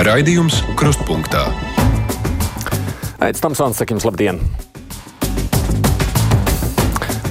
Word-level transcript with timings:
Raidījums 0.00 0.62
Krustpunktā. 0.80 1.42
Aizsmeļamies, 3.20 3.40
Tamsons, 3.42 3.76
sakim, 3.76 3.98
labdien! 4.00 4.38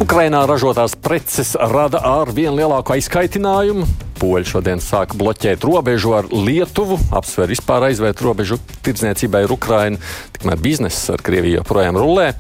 Ukrainā 0.05 0.43
ražotās 0.45 0.93
preces 0.93 1.55
rada 1.57 2.03
ar 2.05 2.29
vien 2.29 2.53
lielāku 2.53 2.93
aizkaitinājumu. 2.93 3.87
Poļi 4.21 4.51
šodien 4.51 4.83
sāka 4.85 5.17
bloķēt 5.17 5.65
robežu 5.65 6.13
ar 6.19 6.29
Lietuvu, 6.29 6.99
apsver 7.17 7.49
vispār 7.49 7.87
aizvērt 7.89 8.21
robežu 8.21 8.59
tirdzniecībai 8.85 9.47
ar 9.47 9.55
Ukrainu. 9.55 9.97
Tikmēr 10.37 10.61
bizness 10.61 11.09
ar 11.09 11.25
Krieviju 11.25 11.63
joprojām 11.63 11.97
rulē. 11.97 12.35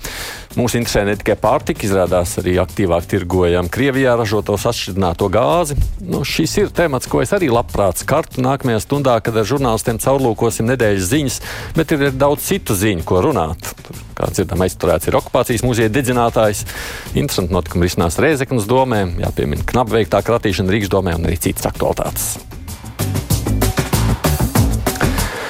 Mūs 0.57 0.73
interesē 0.73 1.03
ne 1.05 1.13
tikai 1.13 1.35
pārtika, 1.37 1.85
izrādās 1.85 2.31
arī 2.41 2.55
aktīvāk 2.57 3.05
tirgojam 3.11 3.67
Krievijā 3.69 4.15
ražotos 4.17 4.65
atšķirināto 4.71 5.29
gāzi. 5.29 5.77
Nu, 6.01 6.23
šis 6.25 6.55
ir 6.63 6.71
temats, 6.73 7.05
ko 7.09 7.21
es 7.21 7.35
arī 7.37 7.51
labprāt 7.53 8.01
skartu 8.01 8.41
nākamajā 8.41 8.81
stundā, 8.81 9.19
kad 9.21 9.37
ar 9.37 9.45
žurnālistiem 9.45 10.01
caurlūkosim 10.01 10.65
nedēļas 10.71 11.09
ziņas, 11.13 11.39
bet 11.77 11.93
ir 11.93 12.09
daudz 12.17 12.49
citu 12.49 12.73
ziņu, 12.73 13.05
ko 13.05 13.21
runāt. 13.29 13.73
Tur, 13.85 14.03
kā 14.17 14.33
dzirdam, 14.33 14.65
aizturēts 14.65 15.11
ir 15.11 15.21
okupācijas 15.21 15.65
muzeja 15.67 15.93
dedzinātājs. 15.93 16.65
Interesanti 17.13 17.53
notikumi 17.53 17.85
risinās 17.85 18.17
Rēzeknas 18.17 18.65
domē, 18.69 19.05
jāpiemina 19.21 19.69
knapveiktā 19.69 20.25
kratīšana 20.25 20.73
Rīgas 20.73 20.97
domē 20.97 21.19
un 21.19 21.29
arī 21.29 21.37
citas 21.45 21.69
aktualitātes. 21.69 22.58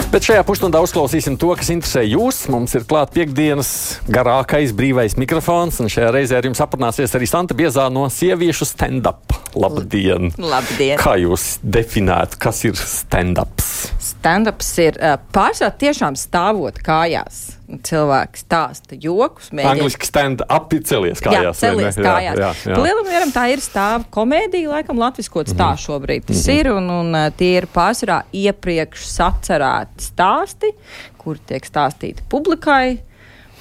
Bet 0.10 0.26
šajā 0.26 0.42
pusstundā 0.42 0.80
uzklausīsim 0.82 1.36
to, 1.38 1.52
kas 1.54 1.68
interesē 1.70 2.02
jūs. 2.02 2.40
Mums 2.50 2.72
ir 2.74 2.86
klāts 2.90 3.14
piekdienas 3.14 3.70
garākais 4.10 4.74
brīvais 4.74 5.14
mikrofons, 5.22 5.78
un 5.84 5.92
šajā 5.94 6.10
reizē 6.16 6.40
ar 6.40 6.48
jums 6.50 6.62
aprunāsies 6.66 7.14
arī 7.14 7.30
Santa 7.30 7.54
Biezā 7.54 7.86
no 7.94 8.08
sieviešu 8.10 8.66
stand-up. 8.72 9.38
Labdien! 9.54 10.32
Labdien! 10.42 10.98
Kā 10.98 11.14
jūs 11.22 11.60
definētu, 11.62 12.42
kas 12.42 12.66
ir 12.66 12.82
stand-ups? 12.82 13.69
Stand-ups 14.00 14.70
ir 14.84 15.00
uh, 15.00 15.16
pārsvarā 15.34 15.72
tiešām 15.82 16.18
stāvot 16.20 16.78
kājās. 16.86 17.40
Cilvēks 17.86 18.46
stāsta 18.46 18.98
joks, 18.98 19.52
mēģina. 19.54 19.74
Angliski 19.76 20.08
stand-up 20.10 20.72
ir 20.74 20.86
celies 20.90 21.22
kājās. 21.22 21.60
Jā, 21.62 21.70
celies 21.70 22.00
kājās. 22.00 22.40
Jā, 22.40 22.48
jā, 22.50 22.72
jā. 22.74 22.80
Lielam 22.82 23.34
tā 23.36 23.44
ir 23.54 23.62
stāva 23.62 24.08
komēdija, 24.14 24.72
laikam 24.72 24.98
latviskots 25.02 25.54
mm 25.54 25.60
-hmm. 25.60 25.76
tā 25.78 25.84
šobrīd 25.86 26.26
tas 26.26 26.48
mm 26.48 26.52
-hmm. 26.52 26.60
ir, 26.60 26.72
un, 26.72 26.90
un 26.90 27.32
tie 27.38 27.52
ir 27.58 27.68
pārsvarā 27.76 28.24
iepriekš 28.34 29.06
sacerēti 29.06 30.10
stāsti, 30.10 30.74
kur 31.18 31.38
tiek 31.38 31.66
stāstīti 31.66 32.26
publikai. 32.30 33.00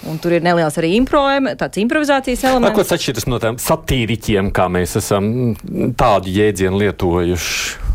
Un 0.06 0.18
tur 0.18 0.32
ir 0.32 0.42
neliels 0.42 0.76
arī 0.78 0.92
impro, 0.94 1.24
tāds 1.58 1.80
improvizācijas 1.82 2.44
elements. 2.44 2.76
Ko 2.76 2.84
tas 2.86 2.94
atšķiras 2.94 3.26
no 3.26 3.38
tiem 3.42 3.58
satīriķiem, 3.58 4.52
kā 4.54 4.68
mēs 4.70 4.94
esam 5.00 5.56
tādu 5.98 6.30
jēdzienu 6.30 6.78
lietojuši? 6.78 7.87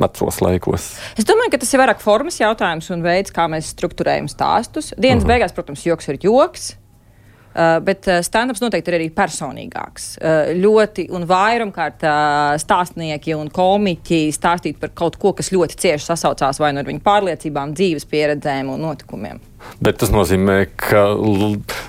Vecos 0.00 0.40
laikos? 0.44 0.90
Es 1.18 1.28
domāju, 1.28 1.54
ka 1.54 1.62
tas 1.62 1.72
ir 1.74 1.82
vairāk 1.82 2.02
formas 2.02 2.40
jautājums 2.40 2.90
un 2.94 3.04
veids, 3.06 3.34
kā 3.34 3.48
mēs 3.50 3.72
struktūrējam 3.74 4.30
stāstus. 4.30 4.92
Dienas 4.96 5.24
uh 5.24 5.28
-huh. 5.28 5.32
beigās, 5.34 5.56
protams, 5.56 5.86
joks 5.86 6.08
ir 6.08 6.18
joks. 6.22 6.76
Uh, 7.58 7.80
bet 7.82 8.06
uh, 8.06 8.20
stand-ups 8.22 8.60
noteikti 8.62 8.92
ir 8.92 8.96
arī 8.98 9.06
personīgāks. 9.10 10.04
Uh, 10.20 10.50
ļoti 10.60 11.08
un 11.16 11.24
vairumkārt 11.26 12.04
uh, 12.06 12.52
stāstnieki 12.60 13.34
un 13.34 13.48
komiķi 13.50 14.28
stāstīt 14.36 14.76
par 14.78 14.92
kaut 14.94 15.16
ko, 15.18 15.32
kas 15.32 15.48
ļoti 15.50 15.74
cieši 15.80 16.06
sasaucās 16.10 16.60
vai 16.62 16.70
nu 16.76 16.84
ar 16.84 16.86
viņu 16.86 17.02
pārliecībām, 17.02 17.72
dzīves 17.74 18.06
pieredzēm 18.06 18.68
un 18.70 18.84
notikumiem. 18.86 19.40
Bet 19.82 19.98
tas 19.98 20.12
nozīmē, 20.14 20.68
ka 20.76 21.08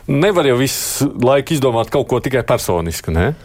nevar 0.08 0.50
jau 0.50 0.58
visu 0.58 1.12
laiku 1.22 1.54
izdomāt 1.54 1.92
kaut 1.94 2.08
ko 2.10 2.23
tikai 2.23 2.42
personisku, 2.48 3.14
ne? 3.14 3.36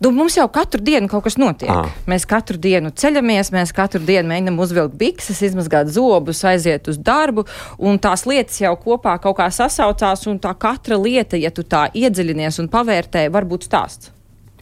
Nu, 0.00 0.10
mums 0.12 0.34
jau 0.36 0.44
katru 0.52 0.82
dienu 0.84 1.08
kaut 1.08 1.24
kas 1.24 1.38
notiek. 1.40 1.70
À. 1.72 1.86
Mēs 2.10 2.26
katru 2.28 2.58
dienu 2.60 2.90
ceļamies, 2.92 3.48
mēs 3.54 3.72
katru 3.76 4.02
dienu 4.04 4.28
mēģinām 4.28 4.58
uzvilkt 4.60 4.98
bikses, 5.00 5.40
izmazgāt 5.48 5.88
zobus, 5.94 6.42
aiziet 6.44 6.90
uz 6.92 6.98
darbu, 7.00 7.46
un 7.80 7.96
tās 8.02 8.26
lietas 8.28 8.60
jau 8.60 8.74
kopā 8.82 9.16
kaut 9.22 9.38
kā 9.38 9.48
sasaucās, 9.48 10.26
un 10.28 10.36
tā 10.42 10.52
katra 10.52 10.98
lieta, 11.00 11.40
ja 11.40 11.48
tu 11.54 11.64
tā 11.64 11.86
iedziļinies 11.96 12.60
un 12.60 12.68
pavērtē, 12.72 13.24
var 13.32 13.48
būt 13.48 13.70
stāsts. 13.70 14.12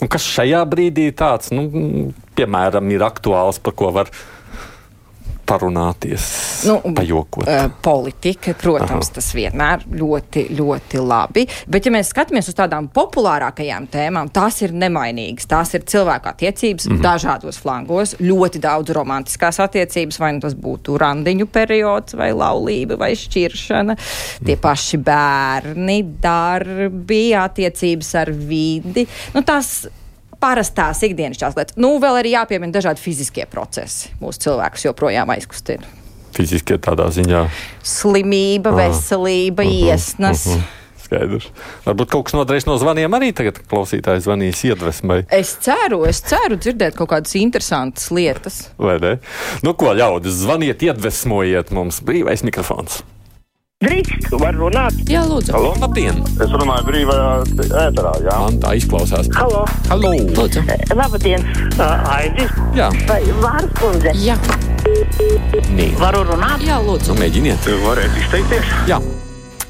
Un 0.02 0.10
kas 0.10 0.26
šajā 0.26 0.62
brīdī 0.70 1.08
tāds, 1.14 1.50
nu, 1.54 2.12
piemēram, 2.38 2.86
ir 2.94 3.02
aktuāls, 3.06 3.58
par 3.62 3.74
ko 3.78 3.90
var 3.94 4.10
parunāties, 5.46 6.24
nu, 6.68 6.78
pajokot. 6.96 7.46
Uh, 7.48 7.68
politika, 7.84 8.54
protams, 8.58 9.08
Aha. 9.10 9.14
tas 9.18 9.30
vienmēr 9.36 9.84
ļoti, 9.90 10.46
ļoti 10.56 11.02
labi. 11.04 11.46
Bet, 11.70 11.86
ja 11.86 11.92
mēs 11.94 12.10
skatāmies 12.12 12.48
uz 12.50 12.56
tādām 12.58 12.88
populārākajām 12.94 13.88
tēmām, 13.92 14.30
tās 14.34 14.60
ir 14.64 14.74
nemainīgas. 14.76 15.48
Tās 15.50 15.74
ir 15.76 15.86
cilvēku 15.90 16.30
attiecības 16.32 16.88
mm 16.88 16.96
-hmm. 16.96 17.04
dažādos 17.04 17.60
flangos, 17.60 18.14
ļoti 18.20 18.62
daudz 18.64 18.94
romantiskās 18.96 19.60
attiecības, 19.60 20.20
vai 20.20 20.32
nu 20.36 20.44
tas 20.44 20.54
būtu 20.54 20.98
randiņu 21.00 21.46
periods, 21.46 22.16
vai 22.18 22.32
laulība, 22.32 22.98
vai 22.98 23.12
šķiršana, 23.16 23.96
tie 24.44 24.54
mhm. 24.54 24.62
paši 24.62 24.98
bērni, 24.98 25.98
darbi, 26.22 27.34
attiecības 27.34 28.14
ar 28.14 28.32
vidi. 28.32 29.06
Nu, 29.34 29.42
tās 29.42 29.86
parastās 30.44 31.02
ikdienišķās 31.08 31.56
lietas. 31.58 31.80
Nu, 31.80 31.96
vēl 32.02 32.20
arī 32.20 32.36
jāpiemina 32.36 32.74
dažādi 32.74 33.02
fiziskie 33.02 33.48
procesi. 33.50 34.12
Mūsu 34.20 34.48
cilvēkus 34.48 34.88
joprojām 34.90 35.32
aizkustina. 35.34 35.88
Fiziskie 36.34 36.76
tādā 36.82 37.06
ziņā- 37.14 37.46
slimība, 37.96 38.72
Aha. 38.74 38.88
veselība, 38.88 39.62
uh 39.62 39.68
-huh, 39.68 39.92
iesnas. 39.92 40.46
Uh 40.46 40.56
-huh. 40.56 40.82
Skaidrs. 41.04 41.50
Varbūt 41.84 42.10
kaut 42.10 42.24
kas 42.24 42.34
nodarīs 42.34 42.66
no 42.66 42.78
zvaniem 42.80 43.12
arī 43.12 43.32
tagad 43.36 43.58
klausītājs 43.70 44.24
zvanīs 44.24 44.64
iedvesmai. 44.64 45.26
Es 45.30 45.56
ceru, 45.60 46.04
es 46.08 46.20
ceru 46.20 46.56
dzirdēt 46.56 46.96
kaut 46.96 47.10
kādas 47.10 47.34
interesantas 47.36 48.10
lietas. 48.10 48.70
Vai 48.78 48.98
ne? 48.98 49.18
Nu, 49.62 49.74
ko 49.74 49.92
ļaudis, 49.92 50.40
zvaniet, 50.44 50.82
iedvesmojiet 50.82 51.70
mums 51.70 52.00
brīvais 52.00 52.42
mikrofons. 52.42 53.02
Drīkst, 53.84 54.30
var 54.40 54.56
runāt? 54.56 54.96
Jā, 55.10 55.22
lūdzu. 55.28 55.52
Halo, 55.52 55.72
labdien! 55.82 56.20
Es 56.40 56.52
runāju 56.54 56.86
brīvajā 56.88 57.26
ēterā, 57.84 58.12
jā. 58.24 58.36
Man 58.40 58.56
tā 58.62 58.72
izklausās. 58.80 59.28
Halo! 59.36 59.64
Halo! 59.90 60.12
Lūdzu. 60.38 60.64
Labdien! 60.96 61.44
Aidi? 62.14 62.48
Jā. 62.78 62.88
Vai 63.10 63.20
Vārs 63.42 63.68
kundze? 63.80 64.14
Jā. 64.24 64.38
Nē. 65.74 65.90
Varu 66.00 66.24
runāt? 66.30 66.64
Jā, 66.64 66.80
lūdzu. 66.84 67.12
Nu, 67.12 67.20
mēģiniet. 67.20 67.68
Varētu 67.84 68.24
izteikties? 68.24 68.72
Jā. 68.88 69.02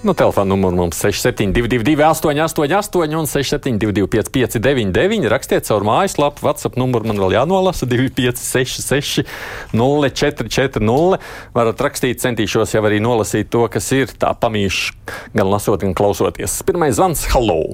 Nu, 0.04 0.12
telefona 0.12 0.44
numurs 0.44 0.76
mums 0.76 0.96
6722, 1.00 2.04
888, 2.04 3.14
un 3.16 3.26
672, 3.26 4.06
559, 4.06 5.28
rakstiet 5.32 5.64
caur 5.64 5.86
mājaslapu, 5.88 6.44
WhatsApp 6.44 6.76
numuru 6.76 7.08
man 7.08 7.22
vēl 7.22 7.38
jānolasa 7.38 7.88
2566, 7.88 9.24
0440. 9.72 11.16
Varat 11.56 11.80
rakstīt, 11.88 12.20
centīšos 12.20 12.76
jau 12.76 12.84
arī 12.84 13.00
nolasīt 13.00 13.48
to, 13.48 13.64
kas 13.72 13.88
ir 13.96 14.12
tā 14.12 14.36
pamīši, 14.36 14.92
gan 15.32 15.48
lasot, 15.48 15.80
gan 15.80 15.96
klausoties. 15.96 16.60
Pirmais 16.68 17.00
zvans, 17.00 17.24
hello! 17.32 17.72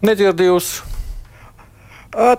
Nedzirdu 0.00 0.48
jūs! 0.48 0.78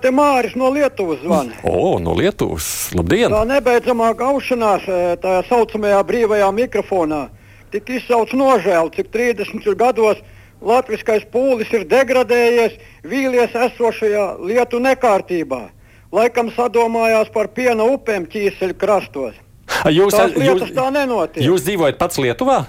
Te 0.02 0.10
Māris 0.10 0.58
no 0.58 0.74
Lietuvas 0.74 1.22
zvana. 1.22 1.62
O, 1.62 2.00
no 2.02 2.18
Lietuvas. 2.18 2.90
Labdien! 2.98 3.30
Tā 3.30 3.46
nebeidzamā 3.54 4.16
gaušanās 4.18 4.90
tā 5.22 5.44
saucamajā 5.46 6.08
brīvajā 6.10 6.56
mikrofonā 6.66 7.28
tik 7.74 7.90
izsauc 8.00 8.34
nožēlu, 8.36 8.92
cik 8.96 9.12
30 9.14 9.76
gados 9.80 10.22
latviskais 10.62 11.26
pūlis 11.32 11.72
ir 11.76 11.86
degradējies, 11.90 12.80
vīlies 13.08 13.56
esošajā 13.56 14.26
lietu 14.44 14.82
nekārtībā. 14.84 15.70
Laikam 16.12 16.50
sadomājās 16.56 17.30
par 17.34 17.52
piena 17.54 17.86
upēm 17.86 18.26
ķīseļu 18.32 18.76
krastos. 18.82 19.38
Jūs, 19.86 20.16
Tās 20.16 20.34
lietas 20.34 20.70
jūs, 20.72 20.76
tā 20.76 20.88
nenotiek. 20.92 21.44
Jūs 21.46 21.64
dzīvojat 21.68 22.00
pats 22.02 22.18
Lietuvā? 22.18 22.64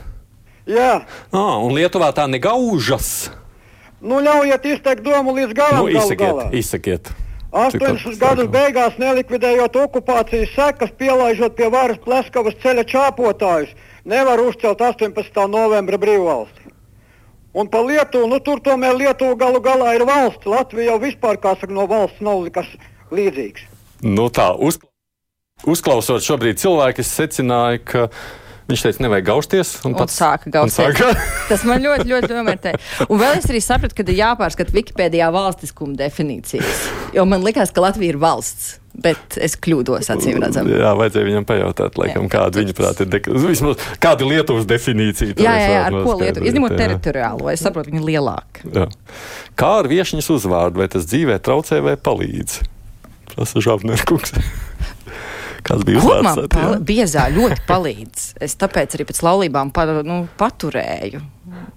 Jā. 0.68 1.00
Ah, 1.32 1.56
un 1.64 1.72
Lietuvā 1.74 2.12
tā 2.14 2.26
negaužas. 2.28 3.30
Nu, 4.00 4.20
ļaujiet 4.24 4.68
izteikt 4.74 5.02
domu 5.04 5.34
līdz 5.36 5.56
galam. 5.56 5.82
Nu, 5.82 5.88
izsakiet, 5.92 6.54
izsakiet. 6.56 7.12
80 7.50 8.14
gadu 8.20 8.46
beigās 8.48 8.94
nelikvidējot 9.00 9.74
okupācijas 9.82 10.52
sekas, 10.54 10.92
pielaižot 11.00 11.56
pie 11.58 11.66
varas 11.72 11.98
Pleskavas 12.04 12.54
ceļa 12.62 12.84
čāpotājus, 12.86 13.72
nevar 14.10 14.42
uzcelt 14.42 14.82
18. 14.82 15.46
novembra 15.48 15.98
brīvvalsti. 16.00 16.74
Un 17.54 17.66
par 17.70 17.82
Lietuvu, 17.86 18.28
nu 18.30 18.38
tur 18.46 18.60
tomēr 18.62 18.94
Lietuva 18.98 19.34
galu 19.38 19.62
galā 19.62 19.94
ir 19.96 20.04
valsts. 20.06 20.46
Latvija 20.46 20.92
jau 20.92 21.00
vispār, 21.02 21.38
kā 21.42 21.56
saka, 21.58 21.74
no 21.74 21.86
valsts 21.90 22.22
nav 22.22 22.44
nekas 22.46 22.68
līdzīgs. 23.10 23.66
Nu 24.06 24.28
tā, 24.30 24.52
uz, 24.54 24.78
uzklausot 25.66 26.22
šobrīd 26.24 26.60
cilvēku, 26.62 27.02
es 27.02 27.10
secināju, 27.18 27.82
ka 27.90 28.04
Viņš 28.70 28.84
teica, 28.86 29.04
nevajag 29.06 29.26
gausties. 29.26 29.72
Un, 29.82 29.92
un 29.92 29.98
pats 29.98 30.18
sāka 30.20 30.52
gausties. 30.54 30.98
Sāka. 30.98 31.14
Tas 31.50 31.64
man 31.68 31.82
ļoti, 31.82 32.06
ļoti 32.10 32.30
domāja. 32.30 32.74
Un 33.08 33.20
vēl 33.20 33.40
es 33.40 33.48
arī 33.50 33.62
sapratu, 33.64 33.96
ka 33.98 34.06
ir 34.06 34.20
jāpārskata 34.20 34.74
Wikipēdijā 34.76 35.30
valstiskuma 35.34 35.98
definīcijas. 35.98 36.84
Jo 37.16 37.26
man 37.28 37.42
likās, 37.46 37.74
ka 37.74 37.82
Latvija 37.84 38.14
ir 38.14 38.20
valsts. 38.22 38.76
Bet 39.00 39.36
es 39.38 39.54
kļūdos, 39.54 40.08
acīm 40.10 40.40
redzami. 40.42 40.72
Jā, 40.74 40.90
vajadzēja 40.98 41.26
viņam 41.28 41.44
pajautāt, 41.46 41.94
laikam, 42.00 42.24
jā, 42.26 42.30
kāda 42.32 42.58
viņa 42.58 42.72
prāt 42.74 43.02
ir, 43.04 43.28
vismaz, 43.46 43.84
kāda 44.02 44.26
ir 44.26 44.32
Lietuvas 44.32 44.66
definīcija. 44.68 45.36
Jā, 45.38 45.52
jā, 45.62 45.68
jā 45.70 45.84
ar 45.86 45.94
ko 45.94 46.16
Lietuva, 46.18 46.48
izņemot 46.50 46.74
teritoriālo, 46.74 47.46
es 47.52 47.62
saprotu, 47.62 47.92
viņa 47.92 48.02
ir 48.02 48.08
lielāka. 48.08 48.66
Jā. 48.66 48.88
Kā 49.62 49.70
ar 49.84 49.88
viešņas 49.94 50.32
uzvārdu, 50.34 50.82
vai 50.82 50.90
tas 50.90 51.06
dzīvē 51.06 51.38
traucē 51.38 51.78
vai 51.86 51.94
palīdz? 52.02 52.58
Prasa 53.30 53.62
Žabnerkungs. 53.62 54.34
Kas 55.66 55.84
bija 55.86 56.00
Ko 56.00 56.14
man 56.22 56.32
uzvārds? 56.32 56.52
pal 56.54 56.76
biezā 56.86 57.26
ļoti 57.34 57.64
palīdz. 57.68 58.24
Es 58.42 58.56
tāpēc 58.60 58.96
arī 58.96 59.06
pēc 59.10 59.20
laulībām 59.26 59.72
pa, 59.74 59.86
nu, 60.06 60.22
paturēju. 60.40 61.20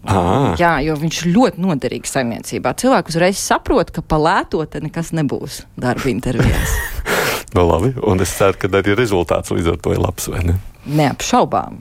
Ah, 0.06 0.54
Jā, 0.60 0.76
jo 0.86 0.96
viņš 1.00 1.22
ļoti 1.34 1.64
noderīgs 1.64 2.14
saimniecībā. 2.16 2.76
Cilvēks 2.80 3.16
uzreiz 3.16 3.40
saprot, 3.42 3.92
ka 3.96 4.04
palēto 4.06 4.64
te 4.70 4.84
nekas 4.84 5.14
nebūs 5.16 5.64
darba 5.80 6.12
intervijās. 6.12 6.76
nu 7.56 7.66
labi, 7.70 7.94
un 8.04 8.24
es 8.24 8.34
ceru, 8.38 8.60
ka 8.60 8.72
arī 8.82 8.98
rezultāts 9.00 9.54
līdz 9.56 9.74
ar 9.74 9.82
to 9.84 9.96
ir 9.96 10.04
labs, 10.04 10.30
vai 10.32 10.44
ne? 10.52 10.60
Neapšaubām. 10.86 11.80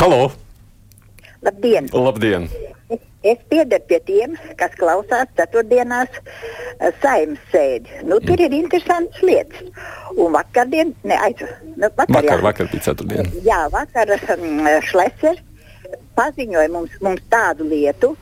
Halo! 0.00 0.28
Labdien! 1.42 1.88
Labdien! 1.94 2.50
Es 3.26 3.40
piedaru 3.50 3.82
pie 3.90 3.98
tiem, 4.06 4.36
kas 4.60 4.76
klausās 4.78 5.26
ceturtdienās 5.36 6.12
eh, 6.20 6.92
saimnes 7.02 7.40
sēdi. 7.50 7.98
Nu, 8.06 8.20
tur 8.22 8.38
ir 8.40 8.54
interesantas 8.54 9.18
lietas. 9.26 9.66
Un 10.18 10.32
vakardien, 10.34 10.92
ne, 11.06 11.14
aiz, 11.14 11.42
nu, 11.76 11.86
vakar, 11.86 12.14
Vakar, 12.16 12.38
jā. 12.40 12.42
vakar 12.42 12.70
bija 12.72 12.86
ceturtdiena. 12.88 13.28
Jā, 13.46 13.60
vakar 13.70 14.10
um, 14.34 14.68
Šlesers 14.88 15.44
paziņoja 16.18 16.70
mums, 16.74 16.94
mums 17.04 17.22
tādu 17.30 17.68
lietu, 17.70 18.14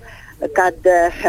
kad 0.57 0.89
uh, 0.93 1.23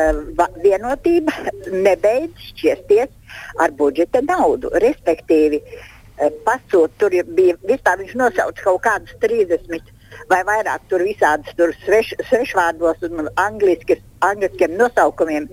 vienotība 0.59 1.31
nebeidz 1.71 2.49
šķiesties 2.49 3.37
ar 3.63 3.71
budžeta 3.79 4.19
naudu. 4.27 4.73
Respektīvi, 4.83 5.61
uh, 5.63 6.33
pasūt, 6.47 6.97
tur 6.99 7.15
bija 7.37 7.55
vispār 7.69 8.03
viņš 8.03 8.17
nosauca 8.19 8.67
kaut 8.67 8.83
kādus 8.89 9.15
30 9.23 9.93
vai 10.31 10.41
vairāk 10.47 10.83
tur 10.91 11.03
visādas 11.05 11.55
tur 11.57 11.71
sveš, 11.85 12.13
svešvārdos 12.29 13.03
un 13.07 13.29
angliskiem 13.39 14.75
nosaukumiem 14.79 15.47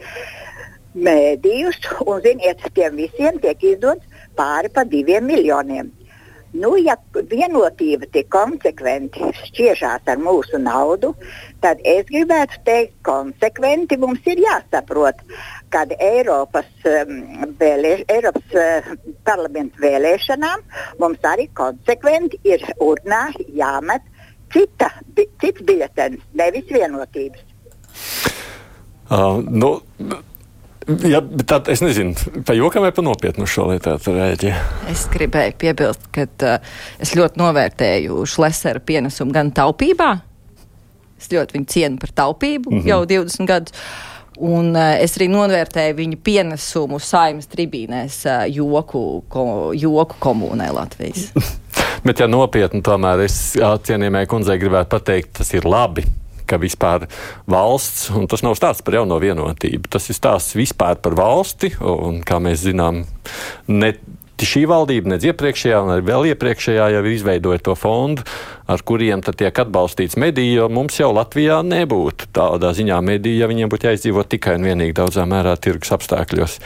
mēdījus, 0.95 1.79
un 2.07 2.23
ziniet, 2.23 2.63
tiem 2.75 2.99
visiem 2.99 3.39
tiek 3.43 3.63
izdots 3.75 4.14
pāri 4.37 4.73
pa 4.75 4.85
diviem 4.89 5.27
miljoniem. 5.29 5.93
Nu, 6.55 6.77
ja 6.79 6.95
vienotība 7.31 8.07
tik 8.15 8.29
konsekventi 8.31 9.27
šķiežās 9.41 10.07
ar 10.07 10.21
mūsu 10.23 10.61
naudu, 10.63 11.11
tad 11.65 11.81
es 11.83 12.07
gribētu 12.07 12.61
teikt, 12.69 12.95
konsekventi 13.07 13.99
mums 13.99 14.23
ir 14.31 14.39
jāsaprot, 14.45 15.19
kad 15.75 15.91
Eiropas, 15.99 16.69
um, 16.87 17.17
vēlē, 17.59 17.97
Eiropas 18.07 18.55
uh, 18.55 18.93
parlamenta 19.27 19.83
vēlēšanām 19.83 20.63
mums 21.03 21.27
arī 21.27 21.49
konsekventi 21.59 22.39
ir 22.47 22.63
urnā 22.79 23.25
jāmet 23.59 24.07
cita, 24.55 24.93
bi, 25.17 25.27
cits 25.43 25.67
biļetens, 25.67 26.23
nevis 26.39 26.71
vienotības. 26.71 27.43
Uh, 29.11 29.43
nu, 29.51 29.75
jā, 30.87 31.21
bet 31.25 31.47
tad 31.51 31.69
es 31.73 31.83
nezinu, 31.85 32.15
pa 32.47 32.57
jokam 32.57 32.85
vai 32.85 32.93
pa 32.95 33.05
nopietnu 33.05 33.47
šo 33.49 33.69
lietu 33.71 33.97
rēģi. 33.97 34.53
Es 34.93 35.07
gribēju 35.13 35.57
piebilst, 35.61 36.09
ka 36.15 36.27
uh, 36.27 36.73
es 37.03 37.15
ļoti 37.17 37.41
novērtēju 37.41 38.25
Šlesera 38.29 38.83
pienesumu 38.85 39.35
gan 39.35 39.53
taupībā. 39.55 40.11
Es 41.21 41.31
ļoti 41.33 41.59
viņu 41.59 41.71
cienu 41.71 42.03
par 42.03 42.13
taupību 42.25 42.71
mm 42.71 42.81
-hmm. 42.81 42.89
jau 42.91 43.05
20 43.07 43.49
gadus. 43.49 43.87
Un 44.35 44.75
uh, 44.75 44.97
es 44.99 45.15
arī 45.17 45.29
novērtēju 45.31 45.95
viņa 45.95 46.17
pienesumu 46.25 46.99
saimnes 46.99 47.47
tribīnēs 47.47 48.25
uh, 48.27 48.47
joku, 48.51 49.23
ko, 49.29 49.73
joku 49.75 50.17
komunē 50.19 50.73
Latvijas. 50.75 51.31
Bet, 52.05 52.21
ja 52.21 52.27
nopietni, 52.29 52.83
tomēr 52.83 53.23
es 53.25 53.55
jā, 53.57 53.71
cienījamai 53.81 54.27
kundzei 54.27 54.59
gribētu 54.59 54.91
pateikt, 54.91 55.33
tas 55.39 55.55
ir 55.55 55.65
labi. 55.65 56.05
Ka 56.49 56.59
vispār 56.61 57.07
valsts, 57.51 58.11
un 58.15 58.29
tas 58.31 58.45
nav 58.45 58.57
stāsts 58.59 58.85
par 58.85 58.99
jauno 58.99 59.17
vienotību, 59.23 59.89
tas 59.93 60.11
ir 60.13 60.19
stāsts 60.19 60.59
vispār 60.59 61.01
par 61.01 61.17
valsti. 61.19 61.73
Un, 61.81 62.21
kā 62.27 62.41
mēs 62.43 62.67
zinām, 62.67 63.05
ne 63.73 63.95
šī 64.43 64.65
valdība, 64.67 65.13
ne 65.13 65.19
iepriekšējā, 65.23 65.79
un 65.85 65.93
arī 65.95 66.05
vēl 66.09 66.29
iepriekšējā 66.33 66.89
jau 66.97 67.03
ir 67.05 67.11
izveidoja 67.13 67.63
to 67.63 67.75
fondu, 67.79 68.25
ar 68.67 68.83
kuriem 68.83 69.23
tiek 69.23 69.55
atbalstīts 69.63 70.17
mediji, 70.19 70.57
jo 70.57 70.69
mums 70.73 70.97
jau 70.99 71.11
Latvijā 71.15 71.61
nebūtu 71.67 72.31
tādā 72.35 72.73
ziņā 72.75 72.99
mediji, 73.05 73.39
ja 73.43 73.49
viņiem 73.51 73.71
būtu 73.71 73.91
jāizdzīvot 73.91 74.31
tikai 74.35 74.57
un 74.59 74.67
vienīgi 74.67 74.97
daudzā 74.97 75.27
mērā 75.29 75.55
tirgus 75.61 75.93
apstākļos. 75.95 76.57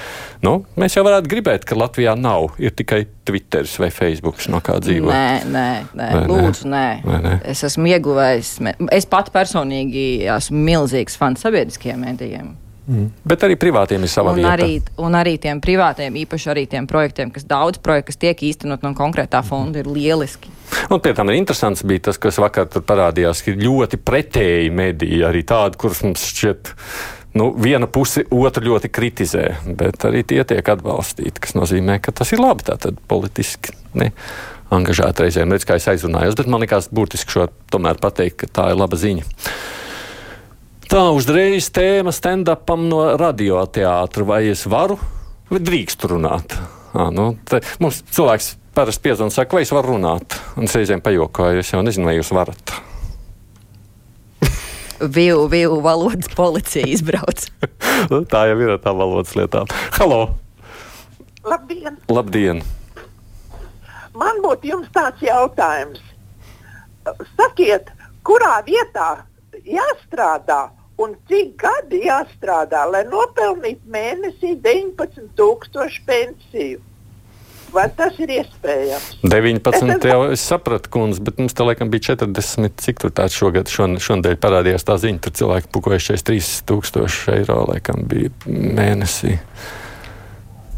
Nu, 0.46 0.62
mēs 0.80 0.96
jau 0.96 1.04
varētu 1.06 1.32
gribēt, 1.32 1.66
ka 1.68 1.78
Latvijā 1.78 2.14
nav, 2.18 2.54
ir 2.62 2.72
tikai 2.78 3.02
Twitteris 3.28 3.74
vai 3.82 3.90
Facebooks, 3.92 4.48
no 4.52 4.62
kā 4.64 4.78
dzīvo. 4.80 5.10
Nē, 5.12 5.50
nē, 5.50 5.66
nē. 5.98 6.08
Vai 6.14 6.22
lūdzu, 6.30 6.70
nē. 6.72 6.86
Vai 7.04 7.20
ne? 7.26 7.34
Es 7.52 7.64
esmu 7.66 7.90
ieguvējis. 7.92 8.54
Es 8.94 9.10
pat 9.10 9.28
personīgi 9.34 10.06
esmu 10.38 10.64
milzīgs 10.70 11.18
fans 11.20 11.44
sabiedriskajiem 11.44 12.08
mēdījiem. 12.88 13.10
Bet 13.28 13.44
arī 13.44 13.56
privātiem 13.60 14.02
ir 14.02 14.08
sava 14.10 14.32
Un 14.32 14.40
vieta. 14.40 14.52
arī, 14.56 14.80
un 14.98 15.14
arī 15.14 15.38
tiem 15.38 15.60
privātiem, 15.60 16.14
īpaši 16.24 16.50
arī 16.50 16.66
tiem 16.68 16.86
projektiem, 16.86 17.30
kas 17.30 17.44
daudz 17.44 17.78
projektu, 17.78 18.06
kas 18.12 18.16
tiek 18.16 18.42
īstenot 18.42 18.82
no 18.82 18.94
konkrētā 18.94 19.42
fonda, 19.44 19.78
ir 19.78 19.86
lieliski. 19.86 20.48
Un 20.90 21.00
pie 21.00 21.12
tam 21.14 21.28
ir 21.28 21.38
interesants 21.38 21.84
bija 21.84 22.08
tas, 22.08 22.18
kas 22.18 22.38
vakar 22.38 22.66
parādījās, 22.66 23.42
ka 23.44 23.52
ir 23.52 23.62
ļoti 23.62 24.00
pretēji 24.00 24.70
mediji, 24.70 25.22
arī 25.24 25.44
tādi, 25.44 25.76
kurus 25.80 26.02
mums 26.02 26.24
šķiet. 26.24 26.74
Nu, 27.38 27.52
viena 27.52 27.86
puse 27.86 28.24
otru 28.32 28.64
ļoti 28.72 28.88
kritizē, 28.88 29.44
bet 29.78 30.04
arī 30.08 30.24
tie 30.26 30.42
tiek 30.48 30.64
atbalstīti, 30.64 31.40
kas 31.44 31.54
nozīmē, 31.54 32.00
ka 32.00 32.12
tas 32.12 32.32
ir 32.32 32.40
labi. 32.40 32.64
Tātad 32.66 32.96
politiski 33.06 33.74
ne, 33.94 34.10
angažēti 34.74 35.26
reizēm. 35.26 35.52
Redz, 35.52 35.66
kā 35.68 35.76
es 35.76 35.86
aizrunājos, 35.92 36.34
bet 36.34 36.48
man 36.48 36.64
liekas 36.64 36.88
būtiski 36.88 37.36
šo 37.36 37.48
tomēr 37.70 38.00
pateikt, 38.00 38.40
ka 38.40 38.46
tā 38.48 38.70
ir 38.72 38.80
laba 38.80 38.96
ziņa. 38.96 39.28
Tā 40.88 41.02
uzreiz 41.12 41.66
tēma 41.68 42.14
stand-upam 42.16 42.86
no 42.88 43.02
radioteātra. 43.20 44.24
Vai 44.24 44.38
es 44.48 44.62
varu 44.64 44.94
vai 45.50 45.58
drīkstu 45.60 46.08
runāt? 46.14 46.54
À, 46.96 47.10
nu, 47.12 47.34
te, 47.44 47.60
mums 47.82 47.98
cilvēks 48.08 48.54
parasti 48.72 49.04
piezvanīja 49.04 49.28
un 49.28 49.34
saka, 49.34 49.58
vai 49.58 49.66
es 49.66 49.72
varu 49.76 49.92
runāt. 49.92 50.38
Un 50.56 50.64
es 50.64 50.76
reizēm 50.78 51.02
pajokoju, 51.04 51.60
es 51.60 51.74
jau 51.74 51.82
nezinu, 51.84 52.08
vai 52.08 52.14
jūs 52.16 52.30
varat. 52.32 52.72
Viu, 55.18 55.44
viu 55.52 55.76
valodas 55.84 56.32
policija 56.32 56.88
izbrauc. 56.88 57.44
Nu, 58.08 58.22
tā 58.32 58.46
jau 58.48 58.56
ir 58.64 58.72
tā 58.80 58.96
valodas 58.96 59.36
lietām. 59.36 59.68
Halo! 59.98 60.22
Labdien! 61.44 62.00
Labdien! 62.08 62.64
Man 64.16 64.40
būtu 64.40 64.72
jums 64.72 64.88
tāds 64.96 65.20
jautājums. 65.20 66.00
Sakiet, 67.36 67.92
kurā 68.24 68.56
vietā 68.64 69.18
jāstrādā 69.68 70.77
un 71.02 71.14
cik 71.30 71.54
gadi 71.62 72.02
jāstrādā, 72.08 72.84
lai 72.90 73.04
nopelnītu 73.08 73.90
mēnesī 73.92 74.54
19,000 74.64 76.04
pensiju? 76.06 76.84
Vai 77.72 77.84
tas 77.92 78.16
ir 78.16 78.30
iespējams? 78.32 79.18
19. 79.28 80.06
jau 80.08 80.20
es 80.32 80.44
sapratu, 80.44 80.88
kundze, 80.92 81.20
bet 81.24 81.40
mums 81.40 81.52
te 81.56 81.66
laikam 81.66 81.90
bija 81.92 82.14
40. 82.14 82.70
Cik 82.80 83.02
tur 83.02 83.12
tāds 83.12 83.36
šogad, 83.36 83.68
šon, 83.68 83.98
šonadēļ 84.00 84.38
parādījās 84.40 84.88
tā 84.88 84.96
ziņa, 85.02 85.20
tur 85.26 85.34
cilvēki 85.42 85.68
pukojušies 85.74 86.24
3000 86.30 87.34
eiro 87.36 87.60
laikam 87.68 88.08
bija 88.08 88.32
mēnesī. 88.48 89.36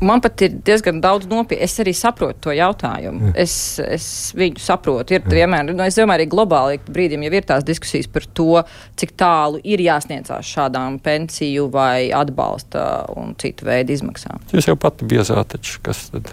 Man 0.01 0.23
pat 0.25 0.41
ir 0.47 0.55
diezgan 0.65 1.01
daudz 1.03 1.29
nopietni. 1.31 1.65
Es 1.67 1.77
arī 1.83 1.93
saprotu 1.97 2.47
to 2.47 2.55
jautājumu. 2.57 3.33
Es, 3.39 3.55
es 3.85 4.07
viņu 4.39 4.63
saprotu. 4.63 5.17
Ir 5.17 5.27
vienmēr, 5.29 5.67
nu, 5.69 5.77
es 5.85 5.99
domāju, 5.99 6.21
arī 6.21 6.29
globāli 6.33 6.81
brīdim 6.89 7.27
jau 7.27 7.33
ir 7.37 7.49
tās 7.49 7.67
diskusijas 7.69 8.09
par 8.13 8.25
to, 8.37 8.63
cik 9.01 9.13
tālu 9.21 9.61
ir 9.65 9.83
jāsniedzās 9.85 10.49
šādām 10.57 11.01
pensiju 11.05 11.69
vai 11.75 12.09
atbalsta 12.17 12.87
un 13.21 13.35
citu 13.41 13.69
veidu 13.69 13.97
izmaksām. 13.97 14.41
Jūs 14.55 14.71
jau 14.73 14.79
pati 14.81 15.09
biezāt, 15.11 15.53
taču 15.57 15.83
kas 15.85 16.09
tad? 16.15 16.33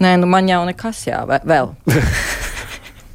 Nē, 0.00 0.16
nu 0.20 0.28
man 0.30 0.48
jau 0.48 0.62
nekas 0.68 1.06
jā, 1.08 1.24
vēl. 1.24 1.72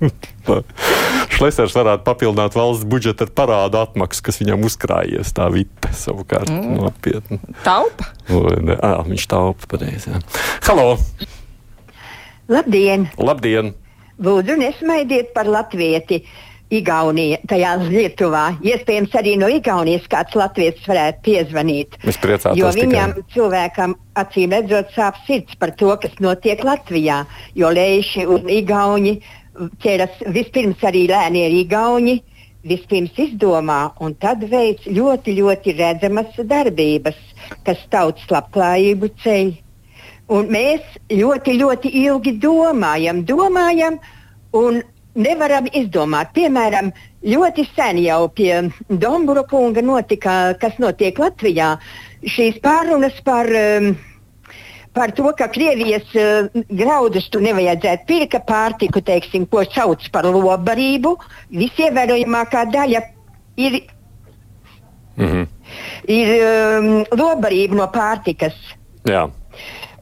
Šlesers 1.41 1.73
varētu 1.73 2.05
papildināt 2.05 2.53
valsts 2.53 2.85
budžeta 2.85 3.25
ar 3.25 3.31
parādu 3.33 3.79
atmaksu, 3.79 4.21
kas 4.27 4.37
viņam 4.37 4.61
uzkrājies. 4.67 5.31
Tā 5.33 5.47
vite 5.49 5.89
savukārt 5.97 6.51
mm. 6.53 6.75
nopietni. 6.77 7.39
Taupa. 7.65 8.11
Vai 8.29 8.59
ne? 8.61 8.75
Ā, 8.77 8.99
viņš 9.07 9.25
taupa 9.31 9.71
pareizi. 9.71 10.13
Halo! 10.67 10.99
Labdien! 12.51 13.07
Labdien! 13.17 13.73
Lūdzu, 14.21 14.59
nesmaidiet 14.61 15.33
par 15.33 15.49
latvieti. 15.49 16.21
Igaunija, 16.71 17.41
tajā 17.49 17.73
Lietuvā. 17.81 18.45
Iespējams, 18.63 19.17
arī 19.17 19.33
no 19.41 19.49
Igaunijas 19.51 20.05
kāds 20.13 20.37
latviečs 20.37 20.85
varētu 20.87 21.25
piezvanīt. 21.25 21.97
Es 22.05 22.21
priecātos 22.21 22.61
Jo 22.61 22.69
tikai. 22.69 22.85
viņam 22.85 23.17
cilvēkam 23.33 23.97
acīm 24.21 24.53
redzot 24.55 24.93
sāp 24.95 25.17
sirds 25.25 25.57
par 25.59 25.73
to, 25.75 25.89
kas 26.05 26.13
notiek 26.23 26.61
Latvijā. 26.63 27.25
Jo 27.57 27.73
leiši 27.75 28.29
un 28.29 28.47
Igauni 28.47 29.17
ķeras 29.83 30.21
vispirms 30.35 30.83
arī 30.87 31.07
lēnie 31.11 31.47
Igauni. 31.61 32.21
Vispirms 32.61 33.15
izdomā 33.17 33.95
un 34.05 34.13
tad 34.21 34.43
veids 34.45 34.85
ļoti, 34.85 35.33
ļoti 35.39 35.73
redzamas 35.79 36.35
darbības, 36.37 37.17
kas 37.65 37.81
tautas 37.89 38.27
labklājību 38.29 39.09
ceļ. 39.23 39.49
Un 40.31 40.51
mēs 40.53 40.85
ļoti, 41.09 41.55
ļoti 41.57 41.89
ilgi 42.03 42.35
domājam, 42.43 43.23
domājam 43.25 43.97
un 44.53 44.77
nevaram 45.17 45.65
izdomāt. 45.73 46.31
Piemēram, 46.37 46.91
ļoti 47.25 47.65
sen 47.73 47.97
jau 48.03 48.27
pie 48.29 48.53
Dombura 48.89 49.43
kunga 49.49 49.81
notika, 49.81 50.53
kas 50.61 50.77
notiek 50.79 51.17
Latvijā. 51.19 51.73
Šīs 52.21 52.61
pārunas 52.61 53.17
par, 53.25 53.49
um, 53.49 53.95
par 54.93 55.11
to, 55.15 55.31
ka 55.37 55.47
Krievijas 55.51 56.07
uh, 56.19 56.49
graudus 56.69 57.29
tu 57.31 57.39
nevajadzētu 57.43 58.07
pirkt, 58.09 58.31
ka 58.35 58.43
pārtiku, 58.47 59.01
teiksim, 59.05 59.47
ko 59.47 59.63
sauc 59.71 60.03
par 60.11 60.27
lobarību, 60.27 61.15
visievērojamākā 61.63 62.67
daļa 62.73 63.03
ir, 63.57 63.81
Mhm. 65.21 65.43
ir 66.07 66.29
um, 66.41 66.85
lobarība 67.19 67.75
no 67.75 67.87
pārtikas. 67.91 68.55
Jā. 69.05 69.27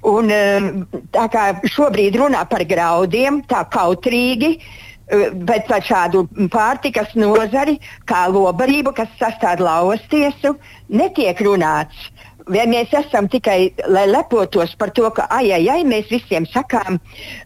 Un, 0.06 0.30
um, 0.32 0.86
tā 1.12 1.26
kā 1.34 1.48
šobrīd 1.66 2.16
runā 2.16 2.46
par 2.50 2.64
graudiem, 2.64 3.42
tā 3.50 3.66
kautrīgi, 3.74 4.54
uh, 4.60 5.32
bet 5.34 5.68
par 5.68 5.82
šādu 5.82 6.24
pārtikas 6.54 7.16
nozari, 7.20 7.80
kā 8.08 8.28
lobarību, 8.32 8.94
kas 8.96 9.10
sastāv 9.20 9.66
laustiesu, 9.66 10.56
netiek 10.90 11.42
runāts. 11.44 12.10
Vai 12.50 12.66
mēs 12.70 12.94
esam 12.98 13.28
tikai, 13.30 13.74
lai 13.94 14.08
lepotos 14.10 14.72
par 14.80 14.90
to, 14.98 15.06
ka, 15.14 15.28
ai, 15.30 15.52
ai, 15.54 15.64
ai, 15.70 15.84
mēs 15.86 16.10
visiem 16.10 16.48
sakām, 16.50 16.98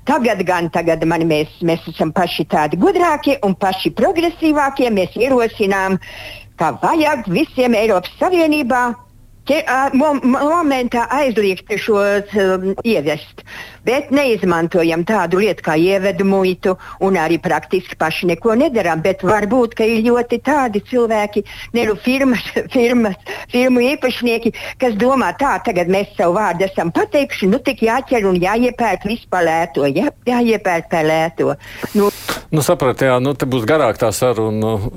tagad 0.08 0.44
gan, 0.48 0.70
tagad 0.72 1.04
man, 1.10 1.26
mēs, 1.28 1.52
mēs 1.66 1.84
esam 1.92 2.14
paši 2.16 2.46
tādi 2.48 2.80
gudrākie 2.80 3.36
un 3.44 3.58
paši 3.60 3.92
progresīvākie, 3.98 4.88
mēs 4.96 5.18
ierosinām, 5.20 6.00
ka 6.56 6.76
vajag 6.80 7.28
visiem 7.28 7.76
Eiropas 7.76 8.16
Savienībā 8.22 8.86
ķe- 9.50 9.64
ā, 9.68 9.78
mo- 9.98 10.20
momentā 10.24 11.06
aizliegt 11.12 11.72
šo 11.80 12.00
um, 12.00 12.66
ievest, 12.88 13.44
bet 13.88 14.12
neizmantojam 14.16 15.04
tādu 15.08 15.42
lietu 15.44 15.66
kā 15.66 15.76
ievedu 15.80 16.26
muitu 16.28 16.76
un 17.04 17.18
arī 17.20 17.40
praktiski 17.44 17.98
paši 18.00 18.30
neko 18.34 18.56
nedarām. 18.60 19.02
Bet 19.04 19.26
varbūt, 19.28 19.76
ka 19.80 19.88
ir 19.88 20.04
ļoti 20.08 20.40
tādi 20.46 20.84
cilvēki, 20.90 21.44
neru 21.76 21.96
firmas, 22.00 22.46
firmas, 22.76 23.18
firmu 23.52 23.84
īpašnieki, 23.94 24.54
kas 24.82 24.96
domā, 25.00 25.34
tā 25.40 25.58
tagad 25.66 25.92
mēs 25.92 26.14
savu 26.18 26.38
vārdu 26.40 26.68
esam 26.70 26.92
pateikuši, 26.96 27.52
nu 27.52 27.60
tik 27.64 27.84
jāķer 27.88 28.30
un 28.30 28.40
jāiepērk 28.42 29.08
vispār 29.10 29.48
lēto, 29.50 29.88
jā, 29.92 30.12
jāiepērk 30.30 30.92
par 30.92 31.10
lēto. 31.10 31.56
Nu, 31.98 32.12
Nu, 32.54 32.62
sapratu, 32.62 33.08
jā, 33.08 33.16
nu, 33.18 33.32
te 33.34 33.48
būs 33.50 33.64
garāk 33.66 33.98
tā 33.98 34.12
saruna. 34.14 34.76
Nu, 34.78 34.92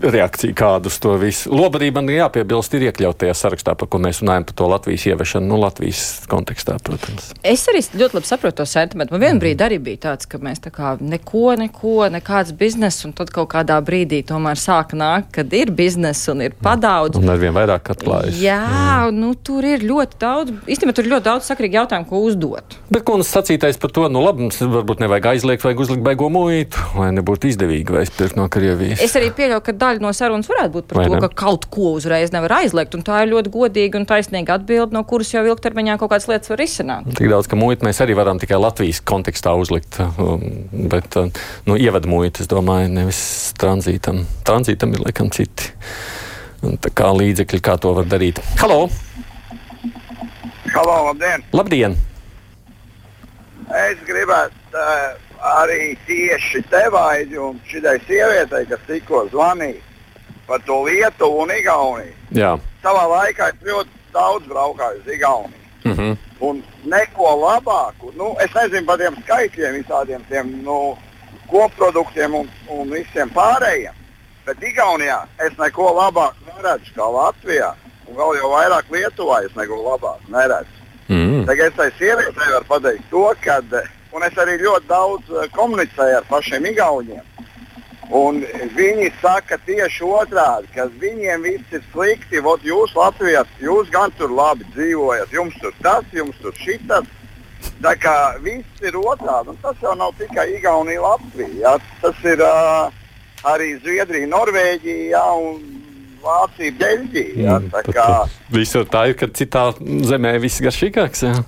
reakcija 0.00 0.54
kādu 0.56 0.90
uz 0.90 0.98
to 1.02 1.14
visu. 1.20 1.50
Lobarība 1.52 2.02
man 2.02 2.12
jāpiebilst, 2.12 2.74
ir 2.76 2.88
iekļauta 2.90 3.24
tajā 3.24 3.36
sarakstā, 3.36 3.74
par 3.78 3.88
ko 3.90 4.00
mēs 4.02 4.20
runājam, 4.22 4.46
par 4.48 4.56
to 4.58 4.68
Latvijas 4.70 5.06
ieviešanu, 5.10 5.48
nu, 5.50 5.58
Latvijas 5.62 6.02
kontekstā, 6.30 6.76
protams. 6.84 7.30
Es 7.46 7.66
arī 7.70 7.82
ļoti 7.86 8.18
labi 8.18 8.30
saprotu 8.30 8.60
to 8.60 8.66
sentimentu. 8.68 9.14
Man 9.14 9.24
vienā 9.24 9.42
brīdī 9.42 9.66
arī 9.66 9.78
bija 9.82 10.02
tāds, 10.08 10.28
ka 10.30 10.40
mēs 10.42 10.62
tā 10.64 10.72
kā 10.74 10.94
neko, 11.00 11.56
neko, 11.60 11.96
nekāds 12.12 12.52
bizness, 12.56 13.06
un 13.08 13.14
tad 13.16 13.32
kaut 13.34 13.50
kādā 13.54 13.78
brīdī 13.84 14.22
tomēr 14.26 14.60
sāka 14.60 14.98
nākt, 14.98 15.32
kad 15.38 15.56
ir 15.56 15.72
bizness 15.76 16.28
un 16.32 16.44
ir 16.46 16.56
padaudz. 16.62 17.18
Un 17.20 17.32
ar 17.32 17.40
vien 17.40 17.54
vairāk 17.56 17.92
atklājas. 17.96 18.38
Jā, 18.42 19.08
nu 19.14 19.32
tur 19.34 19.66
ir 19.66 19.84
ļoti 19.86 20.20
daudz, 20.20 20.54
īstenībā 20.66 20.96
tur 20.96 21.08
ir 21.08 21.14
ļoti 21.16 21.28
daudz 21.30 21.50
sakrīgi 21.50 21.80
jautājumu, 21.80 22.08
ko 22.10 22.22
uzdot. 22.26 22.78
Bet 22.92 23.06
kundzes 23.08 23.32
sacītais 23.34 23.80
par 23.80 23.94
to, 23.94 24.06
nu 24.12 24.22
labi, 24.24 24.46
mums 24.46 24.60
varbūt 24.60 25.02
nevajag 25.04 25.30
aizliegt, 25.34 25.64
vajag 25.66 25.82
uzlikt 25.86 26.04
baigo 26.06 26.30
muitu, 26.32 26.82
lai 26.98 27.10
nebūtu 27.16 27.50
izdevīgi 27.50 27.96
vairs 27.96 28.12
pirkt 28.16 28.38
no 28.38 28.48
Krievijas. 28.52 29.02
Es 29.04 29.16
arī 29.18 29.30
pieļauju, 29.36 29.64
ka 29.66 29.74
daļa 29.86 30.02
no 30.02 30.12
sarunas 30.16 30.48
varētu 30.50 30.74
būt 30.74 30.88
par 30.90 31.00
Vai 31.00 31.06
to, 31.08 31.14
ne? 31.16 31.20
ka 31.24 31.44
kaut 31.46 31.66
ko 31.72 31.94
uzreiz 31.96 32.32
nevar 32.34 32.58
aizliegt, 32.60 32.94
un 32.98 33.04
tā 33.06 33.22
ir 33.24 33.32
ļoti 33.32 33.52
godīga 33.54 34.00
un 34.00 34.06
taisnīga 34.08 34.58
atbilde, 34.58 34.94
no 34.96 35.02
kuras 35.08 35.32
jau 35.34 35.44
ilgtermiņā 35.46 35.98
kaut 36.00 36.12
kādas 36.12 36.28
lietas 36.30 36.52
var 36.52 36.62
izsināt. 36.64 37.10
Tik 37.16 37.30
daudz, 37.32 37.48
ka 37.50 37.58
muitu 37.58 37.86
mēs 37.86 38.02
arī 38.04 38.16
varam 38.18 38.40
tikai 38.42 38.58
Latvijas 38.60 39.02
kontekstā 39.06 39.54
uzlikt. 39.58 40.00
um, 40.18 40.44
Bet, 40.96 41.16
uh, 41.18 41.30
nu, 41.66 41.76
ievada 41.80 42.08
muitu, 42.10 42.44
es 42.44 42.50
domāju, 42.50 42.90
nevis 42.92 43.20
tranzītam. 43.60 44.24
Tranzītam 44.46 44.94
ir 44.96 45.06
laikam 45.06 45.30
citi. 45.34 45.72
Un 46.66 46.78
tā 46.82 46.90
kā 46.94 47.10
līdzekļi, 47.14 47.62
kā 47.62 47.76
to 47.80 47.92
var 47.96 48.08
darīt. 48.10 48.40
Halo! 48.62 48.86
Halo, 50.74 50.96
labdien! 51.10 51.44
Labdien! 51.56 51.96
Es 53.76 54.02
gribētu 54.06 54.78
uh, 54.78 55.25
arī 55.46 55.96
tieši 56.06 56.62
tevi 56.70 57.38
un 57.38 57.60
šai 57.66 57.98
sievietei, 58.06 58.66
kas 58.66 58.80
tikko 58.86 59.26
zvanīja 59.32 59.82
par 60.46 60.60
to 60.66 60.82
Lietuvu 60.86 61.42
un 61.42 61.50
Igauniju. 61.50 62.14
Jā. 62.30 62.54
Savā 62.82 63.06
laikā 63.10 63.50
es 63.50 63.66
ļoti 63.66 63.90
daudz 64.14 64.46
braukāju 64.46 65.00
uz 65.00 65.12
Igauniju. 65.14 65.64
Mm 65.84 65.92
-hmm. 65.92 66.16
Un 66.40 66.62
neko 66.84 67.28
labāku, 67.40 68.12
nu, 68.16 68.36
es 68.40 68.54
nezinu 68.54 68.86
par 68.86 68.98
tiem 68.98 69.16
skaitļiem, 69.22 69.82
visādiem 69.82 70.22
tiem 70.28 70.62
nu, 70.62 70.96
koproduktiem 71.50 72.34
un, 72.34 72.48
un 72.68 72.90
visiem 72.90 73.30
pārējiem. 73.30 73.94
Bet 74.46 74.62
Igaunijā 74.62 75.26
es 75.46 75.58
neko 75.58 75.90
labāku 75.94 76.36
neredzu 76.46 76.92
kā 76.96 77.06
Latvijā. 77.18 77.74
Un 78.06 78.16
vēl 78.16 78.36
jau 78.36 78.50
vairāk 78.50 78.84
Lietuvā 78.90 79.44
es 79.44 79.54
neko 79.56 79.76
labāku 79.82 80.30
neredzu. 80.30 80.76
Mm. 81.08 81.46
Tagad 81.46 81.66
es 81.66 81.74
tai 81.74 81.90
sievietei 81.98 82.52
varu 82.52 82.64
pateikt 82.68 83.10
to, 83.10 83.34
ka, 83.40 83.62
un 84.16 84.24
es 84.24 84.38
arī 84.40 84.56
ļoti 84.62 84.88
daudz 84.88 85.32
eh, 85.32 85.48
komunicēju 85.56 86.20
ar 86.20 86.28
pašiem 86.30 86.70
Igauniem. 86.72 87.24
Un 88.16 88.38
viņi 88.76 89.08
saka 89.18 89.58
tieši 89.66 90.06
otrādi, 90.06 90.68
ka 90.76 90.86
viņiem 91.02 91.42
viss 91.42 91.74
ir 91.74 91.82
slikti. 91.90 92.38
Vot 92.42 92.62
jūs 92.62 92.94
Latvijā, 92.94 93.42
jūs 93.58 93.90
gan 93.90 94.14
tur 94.18 94.30
labi 94.30 94.66
dzīvojat, 94.76 95.34
jums 95.34 95.56
tur 95.58 95.74
tas, 95.82 96.06
jums 96.14 96.38
tur 96.42 96.54
šitas. 96.62 97.08
Tā 97.82 97.96
kā 97.98 98.14
viss 98.44 98.84
ir 98.86 98.94
otrādi, 99.00 99.50
un 99.50 99.58
tas 99.64 99.82
jau 99.82 99.96
nav 99.98 100.14
tikai 100.20 100.46
Igaunija, 100.54 101.02
Latvija. 101.02 101.50
Jā. 101.64 101.74
Tas 102.04 102.22
ir 102.30 102.44
uh, 102.46 102.94
arī 103.50 103.72
Zviedrija, 103.82 104.30
Norvēģija 104.30 105.10
jā, 105.16 105.24
un 105.50 105.75
Vācija, 106.22 106.72
Beļģija. 106.80 107.56
Kā, 107.92 108.06
Visur 108.52 108.86
tā 108.90 109.06
ir, 109.10 109.16
ka 109.18 109.28
citā 109.36 109.68
zemē 109.80 110.36
viss 110.42 110.62
garšīgāks. 110.64 111.24
Jā. 111.26 111.42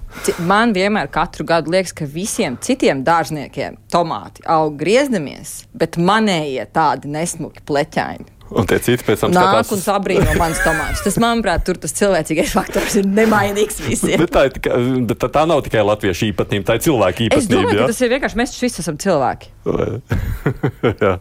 Man 0.49 0.75
vienmēr 0.77 1.11
katru 1.13 1.47
gadu 1.49 1.73
liekas, 1.75 1.95
ka 1.97 2.09
visiem 2.09 2.59
citiem 2.63 3.03
dārzniekiem 3.07 3.79
tomāti 3.93 4.45
aug 4.47 4.79
griezdamies, 4.81 5.63
bet 5.79 5.99
manējie 6.01 6.67
tādi 6.75 7.11
nesmuki 7.13 7.65
pleķaini. 7.69 8.38
Un 8.49 8.64
tie 8.69 8.78
citi 8.81 9.05
pēc 9.05 9.21
tam 9.26 9.33
Nāk 9.37 9.59
un 9.59 9.64
skatās. 9.67 9.83
sabrīno 9.85 10.33
manas 10.40 10.61
tomātus. 10.64 11.02
Tas, 11.05 11.19
manuprāt, 11.21 11.64
tur 11.69 11.76
tas 11.83 11.93
cilvēcīgais 11.99 12.55
faktors 12.57 12.95
ir 12.97 13.05
nemainīgs 13.05 13.83
visiem. 13.85 14.25
Tā, 14.33 14.47
ir 14.49 14.55
tikai, 14.57 14.78
bet 15.11 15.19
tā, 15.21 15.28
tā 15.35 15.43
nav 15.50 15.61
tikai 15.67 15.83
latviešu 15.85 16.31
īpatnība, 16.31 16.64
tā 16.71 16.78
ir 16.78 16.85
cilvēka 16.87 17.28
Es 17.28 17.45
domāju, 17.50 17.69
īpatnība. 17.69 17.75
ka 17.75 17.83
jā? 17.83 17.88
tas 17.93 18.00
ir 18.00 18.12
vienkārši 18.14 18.40
mēs 18.40 18.57
visi 18.62 18.81
esam 18.85 18.97
cilvēki. 19.05 19.52
Jā. 21.02 21.19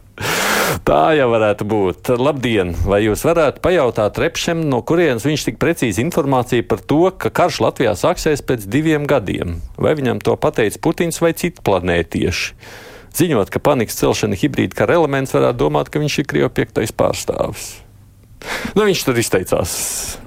Tā 0.87 1.01
jau 1.15 1.27
varētu 1.31 1.65
būt. 1.67 2.09
Labdien! 2.19 2.73
Vai 2.87 3.01
jūs 3.05 3.23
varētu 3.27 3.61
pajautāt 3.63 4.17
Repšem, 4.19 4.63
no 4.71 4.81
kurienes 4.87 5.25
viņš 5.27 5.45
tik 5.49 5.59
precīzi 5.61 6.03
informāciju 6.03 6.65
par 6.67 6.81
to, 6.83 6.99
ka 7.11 7.31
karš 7.31 7.61
Latvijā 7.63 7.93
sāksies 7.99 8.43
pēc 8.47 8.65
diviem 8.71 9.07
gadiem? 9.09 9.59
Vai 9.79 9.93
viņam 9.99 10.19
to 10.23 10.35
pateica 10.39 10.79
Putins 10.83 11.19
vai 11.23 11.31
citi 11.37 11.63
planētieši? 11.63 12.53
Ziņot, 13.17 13.49
ka 13.53 13.59
panikas 13.63 13.97
celšana 13.97 14.37
hibrīda 14.37 14.77
kara 14.77 14.97
elements, 14.99 15.33
varētu 15.33 15.57
domāt, 15.63 15.89
ka 15.89 16.01
viņš 16.01 16.19
ir 16.21 16.27
Krievijas 16.29 16.53
piektais 16.57 16.93
pārstāvis. 16.93 17.67
Nu, 18.77 18.83
viņš 18.85 19.01
tur 19.07 19.17
izteicās. 19.17 19.71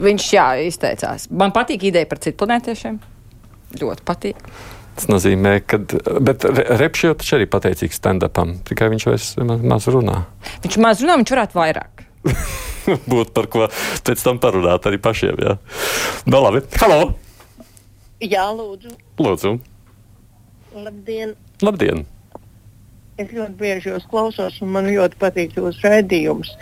Viņš 0.02 0.24
jā, 0.34 0.46
izteicās. 0.66 1.28
Man 1.30 1.52
patīk 1.54 1.84
ideja 1.86 2.08
par 2.10 2.18
citu 2.22 2.40
planētiešiem. 2.42 2.98
Ļoti 3.78 4.04
patīk. 4.08 4.40
Tas 4.98 5.06
nozīmē, 5.06 5.52
ka. 5.70 5.78
Bet 6.20 6.42
Re- 6.44 6.66
Repšs 6.82 7.04
jau 7.06 7.14
taču 7.20 7.36
arī 7.38 7.46
pateicīgs 7.48 8.00
stand-upam, 8.00 8.56
tikai 8.66 8.90
viņš 8.92 9.06
vairs 9.06 9.28
ma- 9.46 9.60
maz 9.62 9.86
runā. 9.88 10.24
Viņš 10.66 10.80
maz 10.82 11.04
runā, 11.04 11.14
viņš 11.22 11.32
varētu 11.36 11.60
vairāk. 11.60 12.02
Būtu 13.12 13.30
par 13.36 13.46
ko 13.52 13.68
pēc 14.04 14.26
tam 14.26 14.42
parunāt 14.42 14.90
arī 14.90 14.98
pašiem. 15.00 15.38
Jā, 15.46 15.54
nu, 16.26 16.42
labi. 16.42 16.64
Halo! 16.82 17.12
Jā, 18.20 18.48
lūdzu. 18.52 18.90
Lūdzu, 19.22 19.54
Labdien! 20.74 21.32
labdien! 21.64 22.04
Es 23.20 23.32
ļoti 23.36 23.56
bieži 23.60 23.92
jūs 23.92 24.06
klausos, 24.08 24.60
un 24.64 24.72
man 24.74 24.88
ļoti 24.88 25.18
patīk 25.20 25.56
jūsu 25.58 25.84
raidījums. 25.84 26.54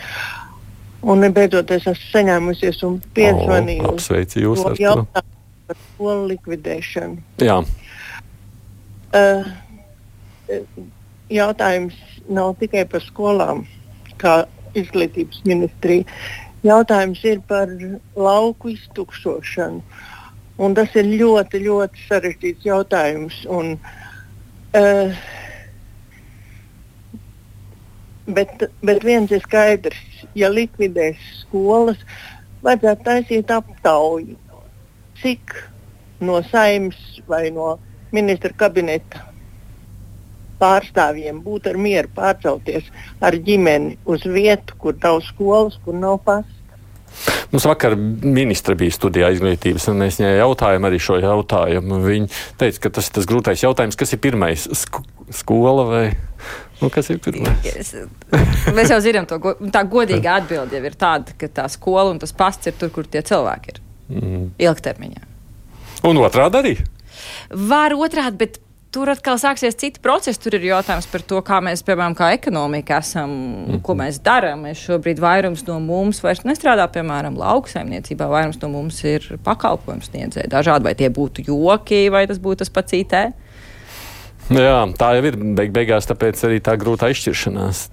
Un 1.07 1.23
beidzot, 1.31 1.69
es 1.71 1.85
esmu 1.87 2.09
saņēmusies 2.11 2.81
un 2.83 2.97
piezvanīju. 3.15 3.85
O, 3.87 3.93
apsveicu 3.95 4.43
jūs 4.43 4.65
ar 4.67 4.75
jautājumu 4.75 5.37
par 5.69 5.77
skolu 5.85 6.25
likvidēšanu. 6.33 7.21
Jā, 7.45 7.61
Uh, 9.09 9.47
jautājums 11.33 11.95
nav 12.29 12.51
tikai 12.61 12.83
par 12.89 13.01
skolām, 13.01 13.63
kā 14.21 14.43
izglītības 14.77 15.41
ministrija. 15.49 16.05
Jautājums 16.61 17.23
ir 17.25 17.41
par 17.49 17.71
lauku 18.13 18.75
iztukšošanu. 18.75 19.81
Un 20.61 20.75
tas 20.77 20.93
ir 20.99 21.09
ļoti, 21.09 21.63
ļoti 21.65 22.05
sarežģīts 22.05 22.67
jautājums. 22.69 23.39
Un, 23.49 23.79
uh, 24.77 25.17
bet, 28.35 28.67
bet 28.85 29.03
viens 29.05 29.31
ir 29.31 29.41
skaidrs, 29.43 29.99
ja 30.37 30.49
likvidēs 30.53 31.19
skolas, 31.43 31.99
vajadzētu 32.65 33.05
taisīt 33.07 33.51
aptauju, 33.53 34.37
cik 35.21 35.55
no 36.25 36.41
saimnes 36.49 37.19
vai 37.29 37.47
no 37.55 37.77
ministra 38.15 38.51
kabineta 38.57 39.25
pārstāvjiem 40.59 41.39
būtu 41.43 41.71
ar 41.71 41.77
mieru 41.79 42.11
pārcelties 42.15 42.89
ar 43.23 43.37
ģimeni 43.45 43.95
uz 44.09 44.25
vietu, 44.27 44.75
kur 44.81 44.97
nav 45.03 45.21
skolas, 45.27 45.77
kur 45.85 45.95
nav 45.95 46.19
pasta. 46.25 46.55
Mums 47.49 47.65
vakar 47.65 47.95
ministra 47.97 48.75
bija 48.77 48.93
studijā 48.93 49.31
izglītības, 49.33 49.87
un 49.89 50.03
mēs 50.03 50.19
viņai 50.19 50.35
jautājām 50.37 50.85
arī 50.85 50.99
šo 51.01 51.17
jautājumu. 51.23 52.01
Viņa 52.05 52.27
teica, 52.61 52.83
ka 52.83 52.91
tas 52.99 53.09
ir 53.09 53.15
tas 53.17 53.29
grūtais 53.29 53.63
jautājums, 53.63 53.97
kas 53.97 54.13
ir 54.13 54.21
pirmais 54.21 54.67
sk 54.67 55.01
skola 55.33 55.85
vai 55.85 56.03
nu, 56.81 56.89
kas 56.89 57.09
ir 57.09 57.19
pirmais? 57.19 57.93
Mēs 58.77 58.89
jau 58.93 58.99
zinām, 59.03 59.27
to, 59.29 59.39
tā 59.73 59.83
godīga 59.83 60.39
atbilde 60.39 60.79
jau 60.79 60.85
ir 60.85 60.95
tāda, 60.95 61.35
ka 61.37 61.51
tā 61.61 61.67
skola 61.71 62.09
un 62.13 62.19
tas 62.19 62.31
pasts 62.33 62.71
ir 62.71 62.79
tur, 62.79 62.89
kur 62.93 63.07
tie 63.07 63.21
cilvēki 63.25 63.75
ir 63.75 63.85
Mm. 64.09 64.49
ilgtermiņā. 64.57 65.27
Un 66.09 66.17
otrādi 66.17 66.59
arī. 66.59 66.73
Var 67.51 67.93
otrādi, 67.93 68.39
bet 68.39 68.57
tur 68.93 69.11
atkal 69.11 69.37
sāksies 69.37 69.77
citi 69.77 70.01
procesi. 70.01 70.39
Tur 70.41 70.57
ir 70.57 70.65
jautājums 70.71 71.05
par 71.11 71.21
to, 71.29 71.41
kā 71.45 71.59
mēs, 71.61 71.83
piemēram, 71.85 72.15
kā 72.17 72.31
ekonomika 72.33 72.97
esam, 73.03 73.29
mm 73.29 73.65
-hmm. 73.65 73.81
ko 73.85 73.93
mēs 73.99 74.21
darām. 74.25 74.65
Mēs 74.65 74.81
šobrīd 74.87 75.19
vairums 75.21 75.65
no 75.67 75.79
mums 75.79 76.23
vairs 76.23 76.41
nestrādā, 76.41 76.87
piemēram, 76.87 77.37
lauksaimniecībā. 77.37 78.29
Vairums 78.29 78.61
no 78.61 78.69
mums 78.69 79.03
ir 79.03 79.37
pakalpojums 79.43 80.09
sniedzēji. 80.09 80.49
Dažādi, 80.49 80.83
vai 80.83 80.95
tie 80.95 81.09
būtu 81.09 81.45
joki, 81.47 82.09
vai 82.09 82.25
tas 82.27 82.39
būtu 82.39 82.55
tas 82.55 82.69
pats 82.69 82.93
IT. 82.93 83.13
Jā, 84.65 84.77
tā 84.97 85.13
jau 85.17 85.25
ir 85.29 85.39
beig 85.57 85.73
beigās, 85.75 86.09
tāpēc 86.09 86.45
arī 86.47 86.61
tā 86.65 86.75
grūta 86.79 87.11
izšķiršanās. 87.13 87.87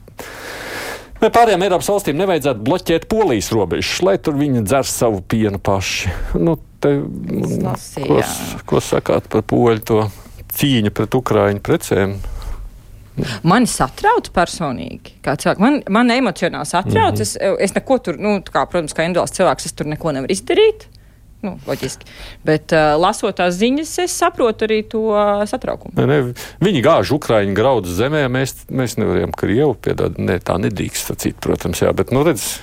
Vai 1.16 1.30
pārējām 1.32 1.64
Eiropas 1.64 1.88
valstīm 1.88 2.18
nevajadzētu 2.20 2.64
bloķēt 2.64 3.06
polijas 3.08 3.48
robežas, 3.56 4.02
lai 4.04 4.16
tur 4.20 4.36
viņi 4.36 4.66
dzer 4.66 4.88
savu 4.88 5.22
pienu 5.25 5.60
paši? 5.64 6.12
Nu, 6.36 6.58
te, 6.84 6.92
lasīju, 7.64 8.08
ko, 8.08 8.22
ko 8.68 8.82
sakāt 8.84 9.28
par 9.32 9.44
poļu 9.48 9.84
to 9.88 10.00
cīņu 10.56 10.92
pret 10.96 11.16
ukrāņu 11.16 11.62
precēm? 11.64 12.18
Mani 13.48 13.68
satrauc 13.70 14.28
personīgi. 14.36 15.14
Man, 15.62 15.80
man 15.88 16.12
emocionāli 16.12 16.68
satrauc. 16.68 17.16
Mm. 17.16 17.22
-hmm. 17.22 17.22
es, 17.22 17.70
es 17.70 17.75
neko 17.75 17.98
tur, 17.98 18.18
nu, 18.20 18.36
kā, 18.44 18.66
protams, 18.68 18.92
kā 18.92 19.06
individuāls 19.06 19.32
cilvēks, 19.36 19.70
es 19.70 19.76
tur 19.76 19.88
neko 19.88 20.12
nevaru 20.12 20.36
izdarīt. 20.36 20.88
Nu, 21.46 21.54
loģiski. 21.68 22.08
Bet, 22.46 22.72
uh, 22.74 22.96
lasot 22.98 23.36
tās 23.38 23.54
ziņas, 23.60 23.92
es 24.02 24.14
saprotu 24.18 24.66
arī 24.66 24.80
to 24.90 25.02
uh, 25.12 25.44
satraukumu. 25.46 25.94
Ne, 26.00 26.06
ne, 26.10 26.46
viņi 26.64 26.82
gāž 26.82 27.12
Ukrāņu 27.14 27.54
graudus 27.56 27.94
zemē, 28.00 28.24
mēs, 28.32 28.56
mēs 28.66 28.96
nevarējām 28.98 29.34
Krievu 29.36 29.76
piedāt. 29.86 30.18
Ne, 30.18 30.40
tā 30.42 30.58
nedrīkst 30.62 31.12
sacīt, 31.12 31.38
protams, 31.42 31.84
jā, 31.84 31.92
bet, 31.96 32.10
nu, 32.14 32.24
redz, 32.26 32.56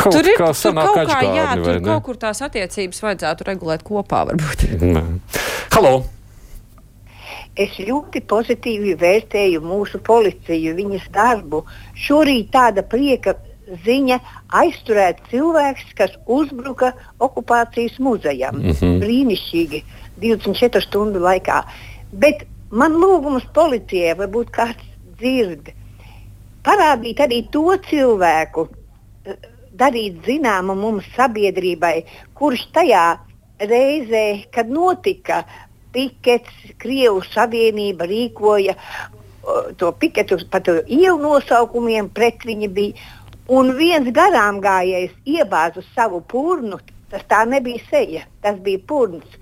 kaut 0.00 0.16
Tur 0.16 0.26
ir 0.26 0.40
kā 0.40 0.50
tur 0.56 0.74
kaut 0.74 0.96
kā, 0.98 1.04
jā, 1.06 1.10
atžgārni, 1.12 1.66
vai 1.66 1.76
tur 1.76 1.84
ne? 1.84 1.90
kaut 1.92 2.08
kur 2.08 2.22
tās 2.26 2.42
attiecības 2.46 3.04
vajadzētu 3.06 3.46
regulēt 3.52 3.84
kopā, 3.86 4.24
varbūt. 4.32 4.66
Nē. 4.82 5.04
Halo! 5.76 6.00
Es 7.60 7.76
ļoti 7.82 8.22
pozitīvi 8.30 8.94
vērtēju 8.98 9.60
mūsu 9.64 10.00
policiju, 10.06 10.74
viņas 10.78 11.08
darbu. 11.14 11.64
Šorīt 11.98 12.52
tāda 12.54 12.84
prieka 12.86 13.34
ziņa 13.84 14.18
aizturēt 14.60 15.22
cilvēks, 15.30 15.92
kas 15.98 16.16
uzbruka 16.26 16.92
okupācijas 17.18 17.98
muzejam. 17.98 18.56
Mm. 18.60 18.70
-hmm. 18.70 18.98
Brīnišķīgi, 19.04 19.82
24 20.20 20.82
stundu 20.86 21.20
laikā. 21.20 21.62
Bet 22.12 22.46
man 22.70 22.92
lūgums 22.92 23.46
policijai, 23.54 24.16
varbūt 24.18 24.50
kāds 24.50 24.84
dzird, 25.18 25.72
parādīt 26.64 27.20
arī 27.20 27.42
to 27.50 27.76
cilvēku, 27.90 28.68
eh, 29.24 29.36
darīt 29.72 30.24
zināmu 30.26 30.74
mums 30.74 31.04
sabiedrībai, 31.16 32.04
kurš 32.34 32.66
tajā 32.72 33.18
reizē, 33.60 34.46
kad 34.50 34.70
notika 34.70 35.44
pikets, 35.92 36.50
Krievijas 36.78 37.30
Savienība 37.34 38.06
rīkoja 38.08 38.74
o, 39.42 39.72
to 39.76 39.92
piketu 39.92 40.38
pat 40.50 40.68
ielu 40.86 41.18
nosaukumiem, 41.18 42.08
pret 42.14 42.46
viņi 42.46 42.68
bija. 42.68 43.08
Un 43.50 43.72
viens 43.74 44.06
garām 44.14 44.60
gājējs 44.62 45.14
iebāza 45.26 45.82
savu 45.94 46.20
purnu, 46.30 46.78
tas 47.10 47.24
tā 47.30 47.42
nebija 47.48 47.82
seja, 47.90 48.24
tas 48.42 48.58
bija 48.62 48.78
purns. 48.86 49.38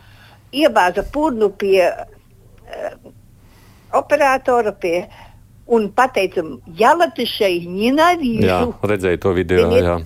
Iebāza 0.52 1.04
purnu 1.12 1.50
pie 1.60 1.82
uh, 1.84 3.10
operatora 3.92 4.72
pie, 4.72 5.02
un 5.68 5.90
teica, 5.92 6.44
ja 6.76 6.94
Latvijai 6.96 7.58
Jā, 7.60 7.68
nenavīšu. 7.68 8.78
redzēju 8.82 9.20
to 9.20 9.32
video, 9.36 9.68
Ziniet, 9.68 9.84
jā. 9.84 9.98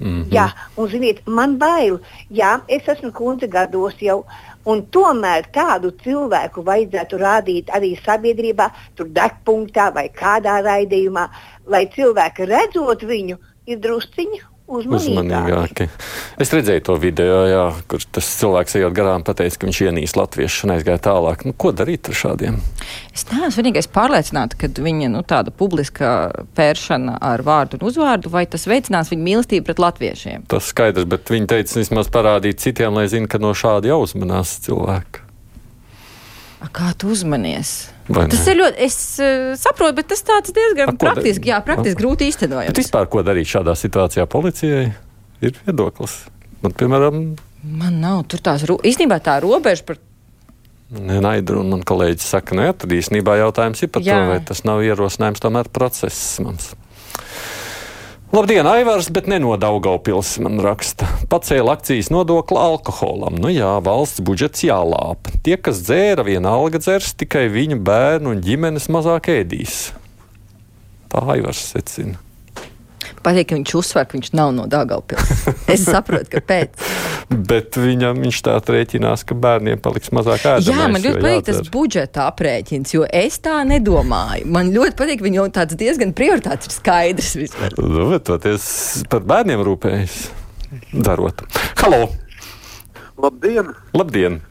Mhm. 0.00 0.24
Jā, 0.32 0.48
un 0.76 0.88
ziniet, 0.90 1.20
man 1.26 1.56
bail. 1.58 2.00
Jā, 2.30 2.60
es 2.68 2.82
esmu 2.88 3.12
kundze 3.12 3.46
gados 3.46 3.94
jau. 4.02 4.24
Un 4.66 4.80
tomēr 4.90 5.44
tādu 5.52 5.92
cilvēku 6.02 6.64
vajadzētu 6.64 7.18
rādīt 7.20 7.70
arī 7.70 7.92
sabiedrībā, 8.00 8.70
tur 8.96 9.06
degpunktā 9.12 9.92
vai 9.94 10.08
kādā 10.08 10.62
raidījumā, 10.64 11.28
lai 11.70 11.84
cilvēki 11.92 12.48
redzot 12.50 13.06
viņu, 13.08 13.38
ir 13.70 13.80
drusciņi 13.80 14.42
uzmanīgāki. 14.64 15.86
Es 16.40 16.52
redzēju 16.54 16.82
to 16.86 16.94
video, 17.00 17.40
jā, 17.48 17.64
kur 17.90 18.04
tas 18.16 18.28
cilvēks 18.40 18.78
ejot 18.78 18.94
garām, 18.96 19.24
pateica, 19.26 19.58
ka 19.60 19.68
viņš 19.68 19.80
ienīst 19.84 20.16
latviešu 20.16 20.64
un 20.66 20.74
aizgāja 20.76 21.02
tālāk. 21.04 21.44
Nu, 21.44 21.52
ko 21.56 21.74
darīt 21.76 22.08
ar 22.08 22.16
šādiem? 22.16 22.56
Es 23.12 23.26
neesmu 23.28 23.60
vienīgais 23.60 23.90
pārliecināts, 23.92 24.56
ka 24.60 24.70
viņa 24.72 25.10
nu, 25.12 25.20
tāda 25.28 25.52
publiska 25.54 26.14
pēršana 26.56 27.18
ar 27.20 27.44
vārdu 27.44 27.78
un 27.78 27.88
uzvārdu, 27.90 28.32
vai 28.32 28.46
tas 28.50 28.64
veicinās 28.70 29.12
viņa 29.12 29.28
mīlestību 29.28 29.68
pret 29.68 29.84
latviešiem. 29.84 30.48
Tas 30.52 30.72
skaidrs, 30.72 31.08
bet 31.12 31.34
viņi 31.34 31.50
teica, 31.52 31.78
vismaz 31.82 32.08
parādīt 32.12 32.64
citiem, 32.64 32.96
lai 32.96 33.06
zinātu, 33.12 33.34
ka 33.36 33.44
no 33.44 33.52
šāda 33.56 33.92
jau 33.92 34.00
uzmanās 34.06 34.58
cilvēki. 34.64 35.23
A, 36.64 36.70
Kā 36.72 36.92
tu 36.96 37.12
uzmanies? 37.12 37.72
Tas 38.08 38.44
ir 38.48 38.58
ļoti, 38.60 38.78
es 38.84 38.98
uh, 39.20 39.52
saprotu, 39.60 39.98
bet 40.00 40.08
tas 40.12 40.24
tāds 40.24 40.54
diezgan 40.56 40.94
A, 40.94 40.98
praktiski, 41.00 41.50
jā, 41.52 41.60
praktiski 41.64 42.00
grūti 42.00 42.24
Bet 42.24 42.32
īstenojams. 42.32 42.78
vispār, 42.78 43.08
ko 43.12 43.24
darīt 43.26 43.50
šādā 43.50 43.76
situācijā 43.76 44.24
policijai, 44.30 44.86
ir 45.44 45.58
viedoklis. 45.66 46.22
Man, 46.64 46.72
piemēram, 46.72 47.20
Man 47.64 47.96
nav 48.02 48.26
tur 48.28 48.42
tās, 48.44 48.64
īstenībā 48.84 49.16
tā 49.24 49.38
robeža 49.40 49.86
par 49.88 50.00
Naidra 50.94 51.58
un 51.58 51.70
man 51.72 51.82
kolēģis 51.86 52.26
saka, 52.34 52.54
nē, 52.58 52.66
tad 52.78 52.92
īstenībā 52.92 53.38
jautājums 53.40 53.80
ir 53.82 53.90
par. 53.90 54.04
Jā. 54.04 54.18
to, 54.20 54.30
vai 54.30 54.36
tas 54.46 54.60
nav 54.68 54.82
ierosinājums 54.84 55.42
tomēr 55.42 55.70
process 55.72 56.36
mums. 56.44 56.74
Labdien, 58.34 58.66
Aivars, 58.66 59.12
bet 59.14 59.28
ne 59.30 59.36
no 59.38 59.52
Daugaupils, 59.54 60.32
man 60.42 60.58
raksta. 60.58 61.06
Pacēla 61.30 61.76
akcijas 61.76 62.08
nodokli 62.10 62.58
alkoholam. 62.58 63.36
Nu 63.38 63.52
jā, 63.52 63.68
valsts 63.86 64.18
budžets 64.26 64.64
jālāp. 64.66 65.30
Tie, 65.46 65.54
kas 65.54 65.78
dzēra, 65.86 66.24
vienalga 66.26 66.80
dzers, 66.82 67.12
tikai 67.14 67.44
viņu 67.54 67.78
bērnu 67.86 68.32
un 68.34 68.42
ģimenes 68.42 68.88
mazāk 68.90 69.30
ēdīs. 69.36 69.92
Tā 71.14 71.22
Aivars 71.36 71.62
secina. 71.76 72.18
patīk, 73.22 73.52
ka 73.52 73.60
viņš 73.60 73.76
uzsver, 73.78 74.10
ka 74.10 74.18
viņš 74.18 74.34
nav 74.34 74.50
no 74.56 74.66
Dāngāpils. 74.66 75.46
Es 75.70 75.86
saprotu, 75.86 76.34
kāpēc. 76.34 76.74
Bet 77.30 77.78
viņam 77.80 78.20
viņš 78.20 78.38
tā 78.44 78.54
rēķinās, 78.60 79.24
ka 79.24 79.36
bērniem 79.38 79.80
paliks 79.82 80.12
mazāk 80.12 80.44
ēdamais. 80.44 80.68
Jā, 80.68 80.88
man 80.92 81.00
ļoti 81.00 81.22
patīk 81.22 81.46
tas 81.46 81.58
jādzer. 81.58 81.70
budžeta 81.72 82.26
aprēķins, 82.28 82.94
jo 82.94 83.06
es 83.08 83.38
tā 83.44 83.62
nedomāju. 83.68 84.48
Man 84.52 84.72
ļoti 84.74 84.98
patīk, 84.98 85.22
ka 85.22 85.28
viņam 85.28 85.52
tāds 85.56 85.78
diezgan 85.80 86.12
prioritāts 86.16 86.68
ir 86.68 86.74
skaidrs 86.76 87.32
vispār. 87.40 87.76
Nu, 87.80 88.10
bet 88.12 88.26
toties 88.28 88.66
par 89.12 89.24
bērniem 89.24 89.64
rūpējas 89.64 90.18
darot. 90.92 91.46
Halo! 91.80 92.08
Labdien! 93.16 93.72
Labdien! 93.96 94.42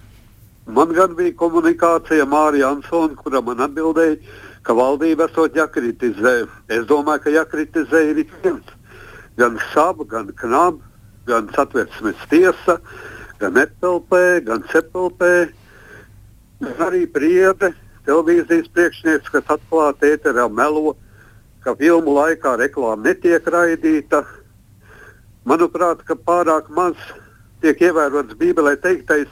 Man 0.65 0.93
gan 0.95 1.13
bija 1.17 1.35
komunikācija 1.35 2.25
Mārija 2.25 2.71
Ansona, 2.71 3.17
kura 3.19 3.41
man 3.43 3.59
atbildēja, 3.65 4.15
ka 4.63 4.73
valdība 4.77 5.27
esot 5.27 5.57
jākritizē. 5.59 6.33
Es 6.71 6.87
domāju, 6.87 7.25
ka 7.25 7.33
jākritizē 7.35 8.05
ir 8.09 8.23
ik 8.23 8.31
viens. 8.43 8.71
Gan 9.37 9.59
SAB, 9.73 10.05
gan 10.07 10.31
KNAB, 10.39 10.79
gan 11.27 11.49
satversmes 11.55 12.19
tiesa, 12.29 12.79
gan 13.39 13.57
EPLP, 13.57 14.13
gan 14.45 14.63
CEPLP, 14.71 15.23
gan 16.63 16.85
arī 16.87 17.05
priede, 17.11 17.73
televīzijas 18.07 18.69
priekšnieks, 18.75 19.31
kas 19.31 19.51
atklāti 19.55 20.13
ēterā 20.15 20.49
melo, 20.51 20.95
ka 21.63 21.75
filmu 21.79 22.17
laikā 22.17 22.57
reklāma 22.59 23.09
netiek 23.09 23.45
raidīta. 23.47 24.23
Manuprāt, 25.47 26.03
ka 26.07 26.15
pārāk 26.15 26.69
maz 26.71 26.99
tiek 27.63 27.79
ievērots 27.79 28.35
Bībelē 28.39 28.75
teiktais, 28.83 29.31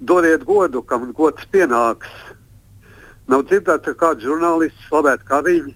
dodiet 0.00 0.44
godu, 0.46 0.82
kam 0.82 1.12
gods 1.14 1.46
pienāks. 1.54 2.10
Nav 3.30 3.46
dzirdēts, 3.46 3.86
ka 3.86 3.94
kāds 3.94 4.26
žurnālists 4.26 4.88
slavētu 4.88 5.26
Kariņu, 5.28 5.74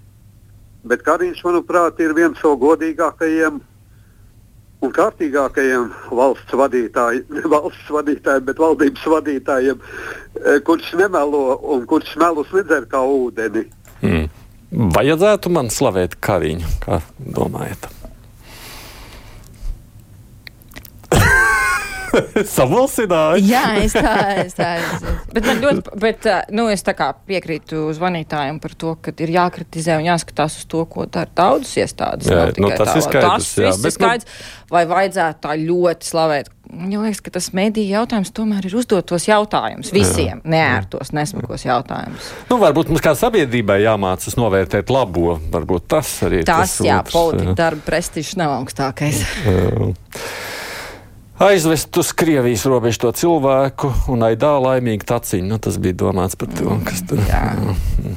bet 0.91 1.05
Kariņš, 1.07 1.45
manuprāt, 1.47 2.03
ir 2.03 2.15
viens 2.19 2.41
no 2.43 2.57
godīgākajiem 2.59 3.63
un 4.85 4.93
kārtīgākajiem 4.95 5.91
valsts 6.15 6.57
vadītājiem, 6.61 7.41
valsts 7.55 7.91
vadītājiem, 7.97 8.47
bet 8.49 8.63
valdības 8.63 9.09
vadītājiem, 9.17 9.83
eh, 10.45 10.61
kurš 10.67 10.95
nemelo 11.01 11.59
un 11.75 11.85
kurš 11.91 12.17
melus 12.21 12.53
nedzer 12.57 12.89
kā 12.91 13.03
ūdeni. 13.03 13.67
Mm. 14.05 14.31
Vajadzētu 14.95 15.53
man 15.55 15.71
slavēt 15.71 16.19
kariņu, 16.25 16.71
kā 16.83 16.99
domājat? 17.37 17.87
Samulsināja. 22.57 23.43
Jā, 23.45 23.65
es 23.85 23.95
tā, 23.97 24.15
es 24.45 24.57
tā. 24.59 24.71
Es, 24.81 25.03
es. 25.03 25.29
Bet 25.35 25.49
man 25.49 25.63
ļoti, 25.63 25.97
bet, 26.03 26.29
nu, 26.55 26.67
es 26.73 26.85
tā 26.87 26.95
kā 26.99 27.11
piekrītu 27.29 27.89
zvanītājiem 27.99 28.61
par 28.63 28.77
to, 28.79 28.97
ka 29.03 29.15
ir 29.25 29.35
jākritizē 29.37 29.99
un 30.01 30.09
jāskatās 30.09 30.59
uz 30.63 30.69
to, 30.71 30.85
ko 30.91 31.07
dara 31.07 31.31
daudzas 31.35 31.77
iestādes. 31.85 32.31
Jā, 32.31 32.51
nu, 32.59 32.71
tas 32.75 32.93
tā, 32.93 32.99
ir 33.01 33.07
skaidrs, 33.09 33.25
Tas 33.25 33.55
jā, 33.59 33.71
viss 33.71 33.79
ir 33.79 33.87
bet, 33.87 33.91
nu- 33.91 33.97
skaidrs. 33.99 34.53
Vai 34.75 34.87
vajadzētu 34.91 35.43
tā 35.45 35.55
ļoti 35.61 36.09
slavēt? 36.09 36.49
Man 36.75 36.89
liekas, 36.91 37.21
ka 37.23 37.31
tas 37.35 37.51
mediju 37.55 37.93
jautājums 37.93 38.33
tomēr 38.35 38.65
ir 38.67 38.75
uzdot 38.81 39.05
tos 39.07 39.27
jautājumus 39.29 39.93
visiem, 39.95 40.41
neērtos, 40.49 41.13
nesmukos 41.15 41.67
jautājumus. 41.67 42.31
Nu, 42.49 42.57
varbūt 42.63 42.89
mums 42.91 43.05
kā 43.05 43.13
sabiedrībai 43.19 43.83
jāmācās 43.85 44.39
novērtēt 44.41 44.91
labo. 44.91 45.37
Varbūt 45.53 45.87
tas 45.93 46.11
arī 46.27 46.41
ir 46.43 46.49
Tas, 46.49 46.79
jā, 46.83 47.03
otrs, 47.05 47.15
politika 47.15 47.55
darba 47.61 47.85
prestižs 47.87 48.33
nav 48.41 48.57
augstākais. 48.57 49.21
Jā. 49.45 49.93
Aizvest 51.39 51.97
uz 51.99 52.13
Krievijas 52.15 52.63
robežu 52.71 53.01
to 53.03 53.11
cilvēku 53.19 53.91
un 54.13 54.23
aidā 54.23 54.53
laimīgi 54.63 55.03
taciņu. 55.09 55.49
Nu, 55.51 55.59
tas 55.59 55.81
bija 55.83 55.97
domāts 56.05 56.39
par 56.39 56.53
to, 56.55 56.77
kas 56.87 57.03
tur 57.11 57.19
ir. 57.19 58.15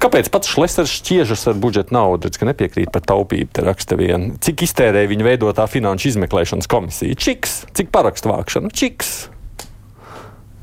Kāpēc 0.00 0.30
pats 0.32 0.48
Šlesers 0.48 0.94
šķiežas 1.02 1.44
ar 1.52 1.58
budžeta 1.60 1.92
naudu, 1.92 2.28
redz, 2.28 2.40
ka 2.40 2.48
nepiekrīt 2.48 2.88
par 2.94 3.04
taupību? 3.04 3.50
Te 3.52 3.64
raksta 3.66 3.98
vien. 4.00 4.30
Cik 4.40 4.64
iztērēja 4.64 5.10
viņa 5.12 5.26
veidotā 5.28 5.66
finanšu 5.68 6.14
izmeklēšanas 6.14 6.68
komisija? 6.72 7.16
Čiks, 7.20 7.58
cik 7.76 7.92
parakstu 7.92 8.32
vākšana? 8.32 8.72
Čiks. 8.72 9.12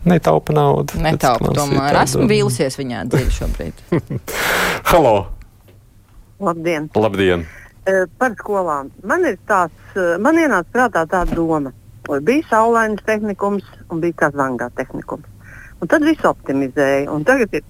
Netaupa 0.09 0.53
naudu. 0.57 0.97
Netaupu 1.01 1.51
Pēc 1.51 1.59
tomēr. 1.61 1.99
Esmu 2.01 2.25
vīlusies 2.29 2.79
viņā 2.81 3.05
dzīvi 3.13 3.37
šobrīd. 3.37 3.85
Halo! 4.91 5.13
Labdien! 6.41 6.89
Labdien! 6.97 7.45
Eh, 7.85 8.05
Par 8.17 8.33
skolām. 8.39 8.89
Man 9.03 9.25
ir 9.29 9.37
tāds, 9.47 9.77
eh, 9.93 10.17
man 10.19 10.41
ienāca 10.41 10.69
prātā 10.73 11.05
tāda 11.05 11.37
doma. 11.37 11.71
Oi, 12.09 12.19
Bija 12.21 12.43
saulainas 12.49 13.03
tehnikums 13.05 13.63
un 13.91 14.01
bija 14.03 14.25
kazangā 14.25 14.69
tehnikums. 14.75 15.27
Un 15.81 15.87
tad 15.91 16.03
viss 16.03 16.25
optimizēja. 16.27 17.07
Un 17.11 17.23
tagad 17.27 17.55
ir 17.55 17.63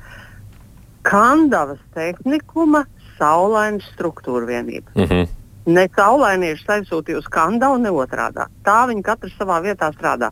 Kandavas 1.03 1.81
tehnikuma 1.93 2.85
saulainas 3.17 3.85
struktūra 3.93 4.47
vienība. 4.47 4.91
Mm 4.95 5.03
-hmm. 5.03 5.27
Ne 5.65 5.87
saulainieši 5.95 6.65
aizsūtīja 6.67 7.17
uz 7.17 7.27
Kandavu, 7.31 7.77
ne 7.77 7.89
otrādi. 7.89 8.45
Tā 8.63 8.87
viņi 8.87 9.03
katrs 9.03 9.37
savā 9.39 9.61
vietā 9.63 9.91
strādā. 9.93 10.31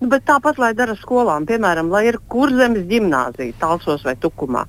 Nu, 0.00 0.08
bet 0.08 0.24
tāpat, 0.26 0.58
lai 0.58 0.72
dara 0.74 0.96
skolām, 0.98 1.44
piemēram, 1.46 1.90
lai 1.90 2.06
ir 2.06 2.18
kurzemes 2.28 2.88
gimnāzija, 2.88 3.54
Talsos 3.58 4.02
vai 4.04 4.16
Tukumā, 4.16 4.64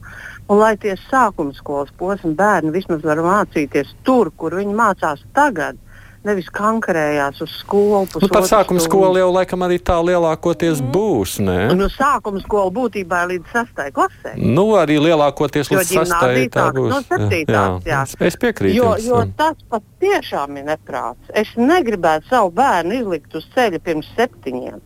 un 0.48 0.60
lai 0.60 0.78
tie 0.78 0.94
sākuma 1.10 1.54
skolas 1.54 1.90
posma 1.98 2.34
bērni 2.38 2.72
vismaz 2.72 3.02
var 3.04 3.18
mācīties 3.18 3.96
tur, 4.04 4.32
kur 4.38 4.54
viņi 4.56 4.76
mācās 4.76 5.26
tagad, 5.34 5.78
nevis 6.28 6.48
kankarējās 6.54 7.42
uz 7.44 7.56
skolu. 7.60 8.04
Nu, 8.06 8.12
pusotru 8.14 8.42
sākuma 8.48 8.82
stundu. 8.82 8.86
skolu 8.88 9.22
jau 9.22 9.30
laikam 9.34 9.66
arī 9.66 9.80
tā 9.80 9.98
lielākoties 10.04 10.82
būs. 10.94 11.40
Ne? 11.44 11.58
Un 11.74 11.84
uz 11.88 11.98
sākuma 11.98 12.42
skolu 12.44 12.72
būtībā 12.78 13.24
ir 13.26 13.32
līdz 13.34 13.52
sastai 13.54 13.90
klasē. 13.96 14.36
Nu, 14.38 14.70
arī 14.80 15.00
lielākoties 15.04 15.72
Jo 15.72 15.82
līdz 15.82 15.92
sastajai 16.00 16.46
ģimnāzija 16.46 16.54
tā 16.54 16.64
sākas 16.64 16.80
būs. 16.80 16.90
no 16.94 17.02
septītās, 17.10 17.90
jā. 17.90 18.02
Es, 18.08 18.16
es 18.32 18.40
piekrītu. 18.46 18.78
Jo, 18.78 18.90
jums, 18.96 19.10
jo 19.10 19.20
jā. 19.22 19.28
tas 19.44 19.68
pat 19.70 19.86
tiešām 20.04 20.58
ir 20.62 20.68
neprāts. 20.72 21.36
Es 21.44 21.54
negribētu 21.60 22.32
savu 22.32 22.56
bērnu 22.56 23.00
izlikt 23.02 23.36
uz 23.36 23.48
ceļa 23.56 23.84
pirms 23.84 24.10
septiņiem. 24.18 24.82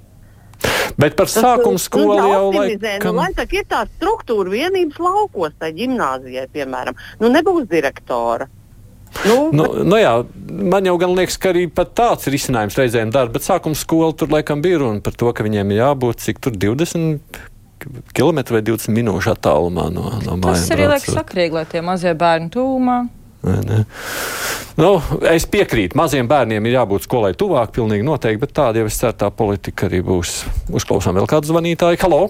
Bet 0.97 1.13
par 1.13 1.29
sākuma 1.29 1.77
nu, 1.77 1.81
skolu 1.81 2.15
jau 2.17 2.37
optimizē, 2.47 2.95
laikam. 2.97 3.13
Nu, 3.13 3.21
lai 3.21 3.33
tā 3.37 3.45
ir 3.53 3.65
tā 3.69 3.83
struktūra 3.91 4.49
vienības 4.49 4.97
laukos, 4.97 5.53
tai 5.61 5.69
gimnāzijai, 5.77 6.47
piemēram. 6.53 6.97
Nu, 7.21 7.29
nebūs 7.29 7.67
direktora. 7.69 8.49
Nu, 9.25 9.37
Nu, 9.55 9.67
nu 9.87 9.99
jā, 9.99 10.13
man 10.73 10.87
jau 10.87 10.95
gan 11.01 11.13
liekas, 11.17 11.37
ka 11.41 11.51
arī 11.53 11.67
pat 11.71 11.93
tāds 11.97 12.29
risinājums 12.31 12.77
reizēm 12.79 13.11
dara, 13.13 13.31
bet 13.33 13.45
sākuma 13.45 13.77
skola 13.77 14.13
tur 14.17 14.31
laikam 14.33 14.61
bija 14.63 14.81
runa 14.83 15.03
par 15.03 15.15
to, 15.17 15.31
ka 15.33 15.45
viņiem 15.45 15.73
ir 15.73 15.81
jābūt 15.81 16.25
cik 16.25 16.41
tur 16.43 16.57
20 16.57 17.19
km 18.17 18.41
vai 18.55 18.63
20 18.65 18.93
minūšu 18.95 19.33
attālumā 19.35 19.87
no, 19.93 20.09
no 20.23 20.37
mājām. 20.39 20.47
Tas 20.49 20.73
arī 20.75 20.89
liekas 20.91 21.13
sakrīgi, 21.13 21.57
lai 21.59 21.65
tie 21.69 21.83
mazie 21.85 22.13
bērni 22.17 22.51
tūmā. 22.53 22.97
Vai 23.45 23.59
ne? 23.63 23.83
Nu, 24.77 24.91
es 25.29 25.47
piekrītu, 25.49 25.97
maziem 25.97 26.27
bērniem 26.29 26.67
ir 26.67 26.77
jābūt 26.77 27.07
skolai 27.07 27.31
tuvāk, 27.37 27.71
pilnīgi 27.77 28.05
noteikti, 28.05 28.41
bet 28.43 28.53
tāda 28.57 28.81
jau 28.81 28.89
es 28.89 28.99
ceru, 28.99 29.15
tā 29.17 29.31
politika 29.33 29.87
arī 29.87 30.03
būs. 30.05 30.41
Uzklausām 30.73 31.17
vēl 31.17 31.29
kādu 31.29 31.49
zvanītāju. 31.53 32.01
Halo! 32.03 32.21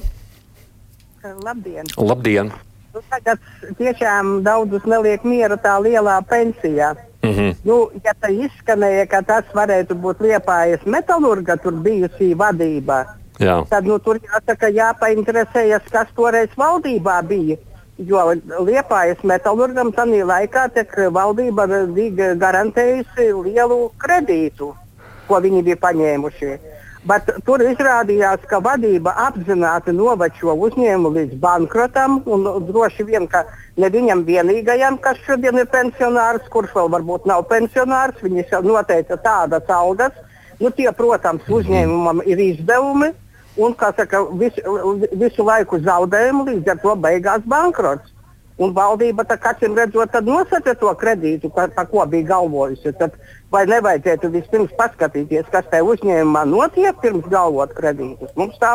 Labdien! 1.43 1.89
Labdien! 1.99 2.53
Nu, 2.97 3.03
tagad 3.13 3.37
tiešām 3.77 4.39
daudzus 4.41 4.85
neliek 4.89 5.21
miera 5.21 5.53
tā 5.61 5.75
lielā 5.77 6.15
pensijā. 6.25 6.95
Mhm. 7.21 7.51
Nu, 7.67 7.75
ja 8.01 8.15
tā 8.17 8.31
izskanēja, 8.33 9.03
ka 9.11 9.21
tas 9.21 9.45
varētu 9.53 9.93
būt 10.01 10.23
liepājas 10.25 10.85
metālurga, 10.89 11.59
tur 11.61 11.77
bijusī 11.85 12.31
vadībā, 12.33 13.03
Jā. 13.37 13.59
tad 13.69 13.85
nu, 13.85 13.99
tur 14.01 14.17
jāsaka, 14.17 14.71
jāpainteresējas, 14.73 15.85
kas 15.93 16.09
toreiz 16.17 16.49
valdībā 16.57 17.19
bija. 17.29 17.59
Jo 17.97 18.23
liepājas 18.65 19.21
metālurgam 19.25 19.91
tajā 19.93 20.25
laikā 20.25 20.65
valdība 21.13 21.67
bija 21.93 22.33
garantējusi 22.33 23.29
lielu 23.45 23.79
kredītu, 23.97 24.73
ko 25.27 25.39
viņi 25.41 25.63
bija 25.69 25.81
paņēmuši. 25.85 26.51
Bet 27.07 27.29
tur 27.47 27.61
izrādījās, 27.63 28.41
ka 28.51 28.57
vadība 28.63 29.13
apzināti 29.27 29.93
novačo 29.95 30.55
uzņēmumu 30.67 31.13
līdz 31.15 31.37
bankrotam. 31.39 32.17
un 32.25 32.47
Droši 32.67 33.05
vien, 33.07 33.27
ka 33.31 33.45
ne 33.79 33.89
viņam 33.93 34.25
vienīgajam, 34.27 34.97
kas 34.99 35.21
šodien 35.27 35.61
ir 35.61 35.69
pensionārs, 35.71 36.49
kurš 36.51 36.73
vēl 36.75 36.91
varbūt 36.97 37.29
nav 37.29 37.45
pensionārs, 37.51 38.19
viņi 38.23 38.43
jau 38.51 38.61
noteica 38.65 39.15
tādas 39.23 39.71
algas. 39.71 40.11
Nu, 40.59 40.73
tie, 40.73 40.89
protams, 40.91 41.47
uzņēmumam 41.47 42.25
ir 42.25 42.41
izdevumi 42.49 43.13
un 43.57 43.75
saka, 43.79 44.25
visu, 44.41 44.61
visu 45.13 45.45
laiku 45.47 45.79
zaudējumi, 45.79 46.45
līdz 46.51 46.73
ar 46.73 46.83
to 46.83 46.95
beigās 47.07 47.45
bankrots. 47.45 48.16
Un 48.57 48.71
valdība 48.73 49.21
kacim 49.37 49.75
redzot, 49.77 50.09
tad 50.11 50.25
nosaka 50.25 50.73
to 50.73 50.89
kredītu, 50.97 51.51
par, 51.53 51.69
par 51.75 51.85
ko 51.91 52.05
bija 52.09 52.31
galvojusi. 52.31 52.95
Tad 52.97 53.13
vai 53.53 53.67
nevajadzētu 53.69 54.31
vispirms 54.33 54.73
paskatīties, 54.79 55.45
kas 55.53 55.69
tajā 55.69 55.85
uzņēmumā 55.85 56.41
notiek, 56.49 56.97
pirms 57.03 57.29
galvot 57.29 57.75
kredītus? 57.77 58.33
Mums 58.35 58.57
tā 58.57 58.73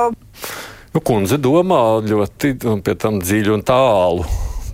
Nu, 0.92 1.00
kundze 1.00 1.38
domā 1.40 1.80
ļoti 2.04 2.50
un 2.68 2.82
pie 2.84 2.92
tam 3.00 3.16
dziļi 3.22 3.54
un 3.54 3.62
tālu. 3.64 4.26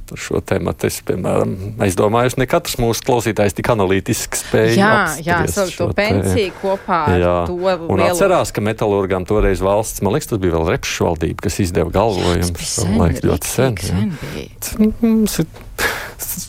Par 0.09 0.17
šo 0.25 0.41
tēmu 0.41 0.73
es, 0.89 1.03
piemēram, 1.05 1.51
aizdomājos, 1.85 2.39
ne 2.41 2.47
katrs 2.49 2.79
mūsu 2.81 3.03
klausītājs 3.05 3.53
tik 3.59 3.69
analītiski 3.75 4.39
spēja. 4.41 4.73
Jā, 4.79 4.93
jā, 5.27 5.39
savu 5.53 5.75
to 5.77 5.89
pensiju 5.99 6.49
tēmu. 6.49 6.57
kopā 6.63 7.01
ar 7.13 7.21
Jā. 7.21 7.35
to 7.47 7.53
Un 7.59 8.01
lielo- 8.01 8.09
atcerās, 8.15 8.53
ka 8.57 8.65
metālurgām 8.65 9.27
toreiz 9.29 9.61
valsts, 9.61 10.01
man 10.01 10.15
liekas, 10.17 10.31
tas 10.33 10.39
bija 10.41 10.57
vēl 10.57 10.71
repšu 10.73 11.05
valdība, 11.11 11.45
kas 11.45 11.61
izdeva 11.61 11.93
galvojumu. 11.93 12.57
sen, 12.57 12.97
Laik, 12.99 13.21
ļoti 13.21 13.45
sen. 13.45 13.77
jā. 13.77 13.87
sen 13.93 14.17
bija. 14.33 14.97
Mums 15.03 15.39
ir, 15.39 15.47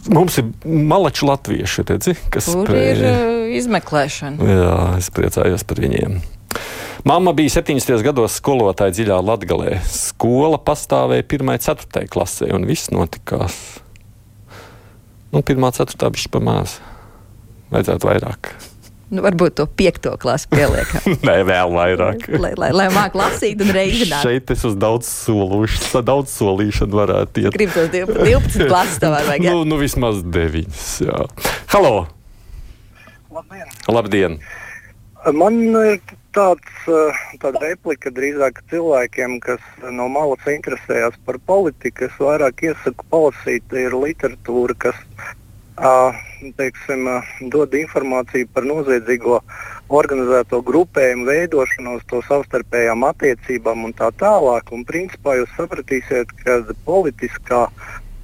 mums 0.09 0.37
ir 0.39 0.45
malači 0.65 1.25
latvieši, 1.27 1.83
redzi, 1.91 2.15
kas 2.31 2.45
Tur 2.51 2.65
spēj- 2.67 2.91
ir 2.95 3.03
uh, 3.11 3.55
izmeklēšana. 3.59 4.37
Jā, 4.39 4.97
es 4.97 5.09
priecājos 5.11 5.65
par 5.67 5.77
viņiem. 5.83 6.21
Mamma 7.03 7.33
bija 7.33 7.49
70 7.49 8.03
gados 8.03 8.35
skolotāja 8.41 8.91
dziļā 8.91 9.19
Latvijā. 9.23 9.77
Skola 9.87 10.59
pastāvēja 10.59 11.23
1. 11.23 11.45
un 11.47 11.61
4. 11.63 12.07
klasē, 12.11 12.49
un 12.55 12.67
viss 12.67 12.91
notikās. 12.91 13.55
Nu, 15.31 15.39
1. 15.39 15.55
un 15.55 15.71
4. 15.77 16.11
bija 16.15 16.33
pamāca. 16.33 16.83
Vajadzētu 17.71 18.09
vairāk. 18.09 18.51
Nu, 19.09 19.23
varbūt 19.25 19.55
to 19.57 19.65
piekto 19.65 20.11
klasu 20.21 20.51
pieliekam. 20.51 21.15
Nē, 21.27 21.39
vēl 21.47 21.71
vairāk. 21.73 22.27
lai, 22.43 22.51
lai, 22.59 22.69
lai 22.75 22.89
māktu 22.93 23.21
lasīt 23.21 23.63
un 23.63 23.71
reizināt. 23.73 24.21
Šeit 24.25 24.51
es 24.53 24.67
uz 24.67 24.75
daudz 24.77 25.07
solīšanu, 25.09 26.03
daudz 26.05 26.35
solīšanu 26.35 26.99
varētu 26.99 27.45
iet. 27.45 27.55
Gribu 27.55 27.77
tos 27.79 27.89
12, 27.95 28.21
12 28.27 28.69
klases 28.69 29.01
tomēr 29.01 29.29
vajag. 29.31 29.47
Nu, 29.49 29.63
nu, 29.65 29.79
vismaz 29.81 30.19
9. 30.21 30.79
Jā. 31.07 31.25
Halo! 31.71 31.93
Labdien! 33.33 33.77
Labdien! 33.87 34.41
Man 35.35 35.61
ir 35.63 36.01
tāds, 36.35 36.69
eh, 36.87 37.19
tāda 37.41 37.61
replika 37.63 38.11
drīzāk 38.13 38.61
cilvēkiem, 38.71 39.39
kas 39.41 39.59
no 39.91 40.07
malas 40.11 40.45
interesējas 40.45 41.17
par 41.25 41.39
politiku. 41.39 42.07
Es 42.09 42.15
vairāk 42.19 42.63
iesaku 42.69 43.05
palasīt 43.11 43.73
ir 43.73 43.95
literatūra, 43.97 44.77
kas 44.77 44.95
ā, 45.77 46.13
teiksim, 46.59 47.07
ā, 47.07 47.21
dod 47.53 47.73
informāciju 47.77 48.49
par 48.53 48.67
noziedzīgo 48.67 49.39
organizēto 49.89 50.61
grupējumu 50.65 51.25
veidošanos, 51.29 52.05
to 52.11 52.21
savstarpējām 52.27 53.05
attiecībām 53.09 53.87
un 53.89 53.93
tā 53.93 54.11
tālāk. 54.19 54.73
Un 54.75 54.85
principā 54.85 55.39
jūs 55.39 55.55
sapratīsiet, 55.57 56.35
ka 56.43 56.61
politiskā 56.85 57.67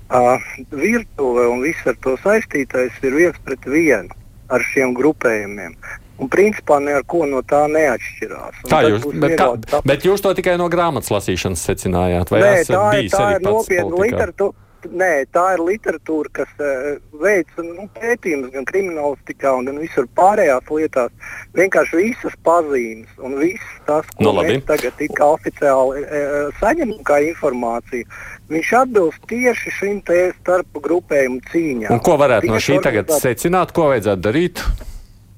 ā, 0.09 0.37
virtuve 0.69 1.47
un 1.49 1.65
viss 1.65 1.87
ar 1.87 1.97
to 2.05 2.17
saistītais 2.21 3.03
ir 3.03 3.17
viens 3.17 3.39
pret 3.45 3.65
vienu 3.65 4.13
ar 4.49 4.61
šiem 4.61 4.93
grupējumiem. 4.93 5.73
Un 6.17 6.29
principā 6.31 6.77
neko 6.79 7.25
no 7.27 7.41
tā 7.43 7.65
neatšķirās. 7.67 8.61
Un 8.63 8.69
Tā 8.71 8.77
jūs, 8.87 9.07
bet, 9.19 9.33
kā, 9.35 9.49
saprast. 9.57 9.87
bet 9.89 10.05
jūs 10.07 10.21
to 10.23 10.31
tikai 10.37 10.53
no 10.57 10.69
grāmatas 10.71 11.11
lasīšanas 11.11 11.59
secinājāt? 11.67 12.29
Vai 12.31 12.39
Nē, 12.39 12.53
tā, 12.69 12.83
ir- 13.01 13.09
tā 13.11 13.25
ir 13.35 13.43
nopietna 13.43 13.99
literatūra. 13.99 14.55
nē, 14.85 15.25
tā 15.33 15.43
ir 15.57 15.61
literatūra, 15.65 16.29
kas 16.31 16.47
uh, 16.61 16.95
veic 17.19 17.47
nu, 17.57 17.89
pētījumus 17.99 18.51
gan 18.53 18.63
kriminālistikā, 18.69 19.51
gan 19.65 19.79
visur 19.81 20.05
pārējās 20.15 20.71
lietās. 20.71 21.11
Vienkārši 21.57 21.97
visas 22.03 22.35
pazīmes 22.45 23.09
un 23.19 23.35
viss 23.41 23.65
tas, 23.87 24.05
ko 24.15 24.23
Nu, 24.29 24.31
labi. 24.37 24.55
mēs 24.59 24.65
tagad 24.71 24.93
tik 25.01 25.19
oficiāli 25.19 26.05
uh, 26.05 26.49
saņemam 26.61 27.01
kā 27.03 27.19
informāciju, 27.27 28.05
viņš 28.53 28.73
atbilst 28.85 29.25
tieši 29.27 29.75
šim 29.81 29.99
te 30.05 30.31
starp 30.39 30.67
grupējumu 30.79 31.41
cīņām. 31.51 31.91
Un 31.91 31.99
ko 31.99 32.15
varētu 32.21 32.47
no 32.47 32.55
Tieši 32.61 32.71
šī 32.71 32.81
tagad 32.87 33.09
secināt, 33.19 33.73
ko 33.75 33.89
vajadzētu 33.91 34.21
darīt? 34.31 34.63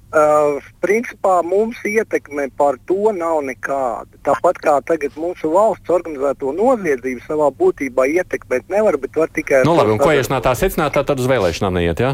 Uh, 0.07 0.63
principā 0.79 1.41
mums 1.43 1.81
ietekme 1.83 2.45
par 2.55 2.77
to 2.87 3.11
nav 3.11 3.41
nekāda. 3.43 4.07
Tāpat 4.23 4.61
kā 4.63 4.75
tagad 4.87 5.17
mūsu 5.19 5.49
valsts 5.51 5.91
organizēto 5.91 6.53
noziedzību 6.55 7.25
savā 7.25 7.49
būtībā 7.51 8.05
ietekmēt 8.13 8.71
nevar, 8.71 8.95
bet 9.03 9.19
var 9.19 9.33
tikai. 9.35 9.65
Nu, 9.67 9.75
labi, 9.75 9.97
un 9.97 9.99
ko 9.99 10.13
jūs 10.15 10.29
no 10.31 10.39
tā 10.39 10.53
secināt, 10.55 10.95
tā 10.95 11.03
tad 11.03 11.19
uz 11.19 11.27
vēlēšanām 11.27 11.75
neiet, 11.75 11.99
jā? 11.99 12.13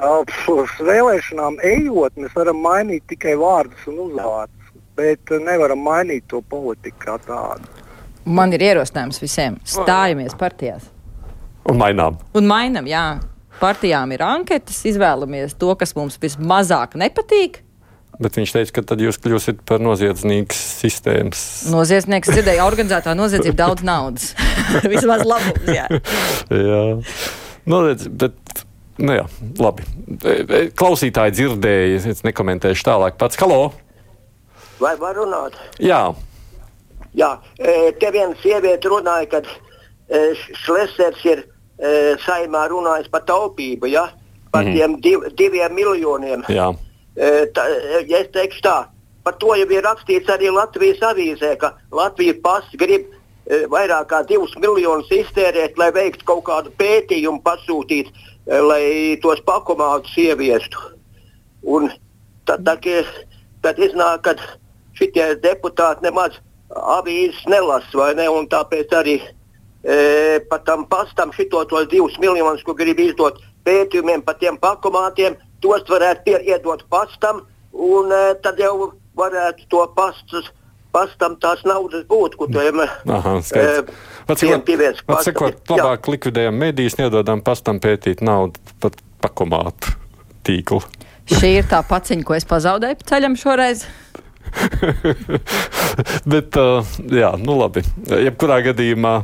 Uh, 0.00 0.22
pf, 0.24 0.48
Uz 0.62 0.72
vēlēšanām 0.88 1.58
ejot, 1.60 2.16
mēs 2.16 2.32
varam 2.40 2.64
mainīt 2.64 3.04
tikai 3.12 3.34
vārdus 3.36 3.84
un 3.92 4.00
uzvārdus, 4.06 4.72
bet 4.96 5.34
nevaram 5.44 5.84
mainīt 5.84 6.24
to 6.32 6.40
politiku 6.40 7.04
kā 7.04 7.18
tādu. 7.26 7.68
Man 8.24 8.56
ir 8.56 8.64
ierosinājums 8.70 9.20
visiem. 9.20 9.60
Stājamies 9.68 10.32
partijās. 10.40 10.88
Un 11.68 11.76
mainām. 11.84 12.16
Un 12.38 12.48
mainam, 12.48 12.88
jā. 12.88 13.04
Partijām 13.62 14.10
ir 14.10 14.24
anketas, 14.26 14.80
izvēlamies 14.90 15.54
to, 15.60 15.70
kas 15.78 15.94
mums 15.94 16.18
vismazāk 16.22 16.96
nepatīk. 16.98 17.60
Bet 18.22 18.36
viņš 18.36 18.54
teica, 18.56 18.74
ka 18.76 18.82
tad 18.90 19.02
jūs 19.02 19.20
kļūsiet 19.22 19.62
par 19.66 19.80
noziedznieku 19.82 20.56
sistēmas. 20.56 21.44
Noziedznieks 21.72 22.30
dzirdēja, 22.34 22.66
organizētā 22.66 23.14
noziedzība 23.18 23.56
daudz 23.62 23.86
naudas. 23.86 24.32
Vismaz 24.92 25.22
labums, 25.26 25.70
jā. 25.70 25.86
jā. 26.50 26.82
Nu, 27.70 27.80
redz, 27.86 28.10
bet, 28.10 28.34
nu 28.98 29.16
jā, 29.16 29.24
labi. 29.62 29.86
E, 30.18 30.34
e, 30.42 30.60
Klausītāji 30.76 31.38
dzirdēja, 31.38 32.02
es 32.12 32.26
nekomentēšu 32.26 32.86
tālāk 32.90 33.16
pats. 33.22 33.38
Halo! 33.40 33.70
Vai 34.82 34.96
var 34.98 35.16
runāt? 35.16 35.56
Jā, 35.78 36.08
Jā, 37.12 37.34
e, 37.60 37.92
te 38.00 38.08
viena 38.08 38.32
sieviete 38.40 38.88
runāja, 38.88 39.28
ka 39.28 39.42
Šlesers 40.62 41.24
ir 41.28 41.42
e, 41.82 42.16
saimā 42.24 42.68
runājis 42.70 43.10
par 43.10 43.24
taupību, 43.28 43.90
ja? 43.90 44.08
par 44.52 44.64
Mhm. 44.64 44.72
tiem 44.76 45.00
div, 45.00 45.20
diviem 45.36 45.74
miljoniem. 45.74 46.42
jā. 46.48 46.74
E, 47.16 47.46
tā, 47.56 47.64
e, 47.68 48.04
ja 48.08 48.18
es 48.18 48.28
teikšu 48.32 48.62
tā, 48.62 48.86
par 49.24 49.34
to 49.40 49.54
jau 49.56 49.68
ir 49.70 49.82
rakstīts 49.82 50.28
arī 50.28 50.52
Latvijas 50.52 51.00
avīzē, 51.00 51.56
ka 51.58 51.74
Latvijas 51.90 52.36
pasta 52.42 52.76
grib 52.76 53.06
e, 53.46 53.64
vairāk 53.66 54.06
kā 54.12 54.22
divus 54.28 54.54
miljonus 54.56 55.10
iztērēt, 55.10 55.78
lai 55.78 55.90
veiktu 55.92 56.24
kaut 56.24 56.44
kādu 56.44 56.70
pētījumu, 56.78 57.42
pasūtīt, 57.42 58.12
e, 58.46 58.60
lai 58.60 59.18
tos 59.22 59.40
pakomātus 59.40 60.14
ieviestu. 60.16 60.78
Un 61.62 61.90
tad, 62.46 62.64
tad, 62.64 62.84
tad 63.62 63.78
iznāk, 63.78 64.22
ka 64.22 64.34
šitie 64.98 65.34
deputāti 65.42 66.02
nemaz 66.02 66.38
avīzes 66.70 67.44
nelasa, 67.48 67.92
vai 67.94 68.14
ne? 68.14 68.28
Un 68.28 68.48
tāpēc 68.48 68.92
arī 68.96 69.20
e, 69.84 70.40
pat 70.50 70.64
tam 70.68 70.86
pastam 70.90 71.32
šito 71.36 71.64
tos 71.70 71.88
divus 71.90 72.18
miljonus, 72.22 72.64
ko 72.66 72.74
grib 72.78 73.00
izdot 73.02 73.40
pētījumiem 73.66 74.24
par 74.26 74.38
tiem 74.40 74.58
pakomātiem, 74.62 75.36
tos 75.62 75.84
varētu 75.90 76.38
iedot 76.40 76.84
pastam, 76.90 77.44
un 77.72 78.12
e, 78.12 78.24
tad 78.42 78.60
jau 78.62 78.92
varētu 79.18 79.68
to 79.70 79.84
pastus, 79.96 80.50
pastam 80.92 81.36
tās 81.40 81.62
naudas 81.68 82.04
būt, 82.08 82.36
tiem 82.52 82.82
skaidrs. 83.46 83.94
Vat 84.28 84.42
tiem 84.42 84.64
vat 85.08 85.24
sakot, 85.26 85.62
labāk 85.72 86.10
likvidējam 86.14 86.58
medijas, 86.58 86.98
nedodam 87.00 87.42
pastam 87.44 87.80
pētīt 87.82 88.22
naudu 88.24 88.60
pat 88.82 88.98
pakomātu 89.22 89.96
tīklu. 90.46 90.82
Šī 91.32 91.52
ir 91.60 91.68
tā 91.70 91.80
paciņa, 91.86 92.24
ko 92.26 92.34
es 92.36 92.46
pazaudēju 92.48 92.98
pa 93.00 93.08
ceļam 93.12 93.36
šoreiz. 93.38 93.84
Bet, 96.32 96.56
jā, 97.12 97.30
nu 97.40 97.56
labi. 97.58 97.82
Jebkurā 98.08 98.60
gadījumā 98.68 99.14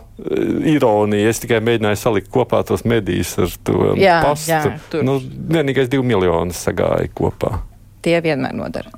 ironija. 0.68 1.30
Es 1.32 1.40
tikai 1.42 1.60
mēģināju 1.64 2.00
salikt 2.00 2.30
kopā 2.34 2.62
tos 2.68 2.84
medijas 2.88 3.34
ar 3.40 3.52
to 3.64 3.92
Jā, 4.00 4.18
pastu. 4.24 4.52
jā, 4.52 4.78
tur. 4.92 5.04
nu, 5.06 5.18
vienīgais 5.22 5.90
divi 5.92 6.06
miljoni 6.08 6.56
sagāja 6.56 7.10
kopā. 7.16 7.58
Tie 8.04 8.18
vienmēr 8.24 8.54
nodara. 8.56 8.92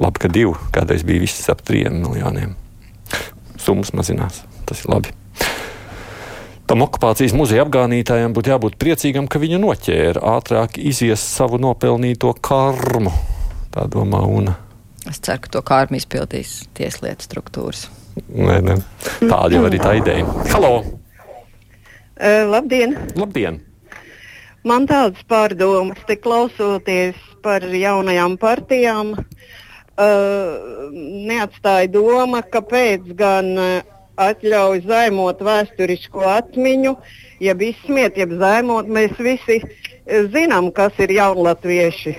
Labi, 0.00 0.22
ka 0.22 0.28
divi. 0.32 0.54
Kādreiz 0.74 1.04
bija 1.06 1.22
viss 1.24 1.48
ap 1.52 1.62
trim 1.66 2.00
miljoniem. 2.04 2.54
Summas 3.60 3.92
mazinās. 3.96 4.42
Tas 4.68 4.84
ir 4.84 4.92
labi. 4.92 5.12
Tam 6.70 6.84
okupācijas 6.86 7.32
muzeja 7.34 7.64
apgānītājiem 7.66 8.30
būtu 8.36 8.52
jābūt 8.52 8.76
priecīgam, 8.78 9.26
ka 9.26 9.40
viņa 9.42 9.58
noķēra 9.58 10.22
ātrāk 10.36 10.76
izies 10.78 11.18
savu 11.18 11.58
nopelnīto 11.58 12.30
karmu. 12.46 13.10
Tā 13.74 13.88
domā 13.90 14.22
Una. 14.22 14.54
Es 15.10 15.18
ceru, 15.18 15.42
ka 15.42 15.50
to 15.56 15.62
kārmu 15.66 15.98
izpildīs 15.98 16.60
tieslietu 16.78 17.26
struktūras. 17.26 17.88
Nē, 18.30 18.60
nē. 18.62 18.76
Tāda 19.24 19.56
jau 19.56 19.64
arī 19.66 19.80
tā 19.82 19.96
ideja. 19.98 20.26
Halo! 20.52 20.84
Uh, 22.20 22.44
labdien! 22.46 22.94
Labdien! 23.18 23.58
Man 24.62 24.86
tādas 24.86 25.24
pārdomas, 25.26 25.98
te 26.06 26.14
klausoties 26.20 27.18
par 27.42 27.64
jaunajām 27.64 28.36
partijām, 28.38 29.14
uh, 29.16 30.90
neatstāja 31.30 31.90
doma, 31.90 32.44
kāpēc 32.44 33.10
gan 33.18 33.50
atļauj 34.20 34.84
zaimot 34.84 35.40
vēsturisko 35.42 36.22
atmiņu, 36.36 36.94
jeb 37.42 37.66
izsmiet, 37.66 38.20
jeb 38.20 38.36
zaimot. 38.38 38.86
Mēs 38.86 39.16
visi 39.18 39.58
zinām, 40.34 40.70
kas 40.76 40.98
ir 41.02 41.16
jaunatvieši. 41.16 42.14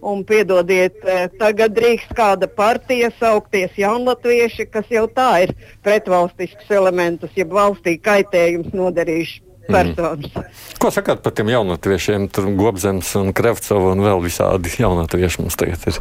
Un 0.00 0.22
piedodiet, 0.24 1.00
eh, 1.02 1.26
tagad 1.40 1.74
drīkst 1.74 2.12
kāda 2.14 2.46
partija 2.46 3.10
saukties 3.18 3.74
jaunatvieši, 3.76 4.68
kas 4.70 4.86
jau 4.94 5.08
tā 5.10 5.42
ir 5.42 5.54
pretvalstisks 5.82 6.70
elementus, 6.70 7.34
jeb 7.34 7.50
valstī 7.50 7.96
kaitējums 7.98 8.70
nodarījuši 8.78 9.40
personas. 9.68 10.54
Ko 10.78 10.90
sakāt 10.94 11.22
par 11.24 11.34
tiem 11.36 11.50
jaunatviešiem? 11.52 12.28
Tur 12.32 12.48
Gobzems 12.58 13.10
un 13.20 13.32
Krevcova 13.36 13.92
un 13.96 14.04
vēl 14.06 14.22
visādi 14.24 14.72
jaunatvieši 14.78 15.42
mums 15.42 15.58
tagad 15.60 15.84
ir. 15.90 16.00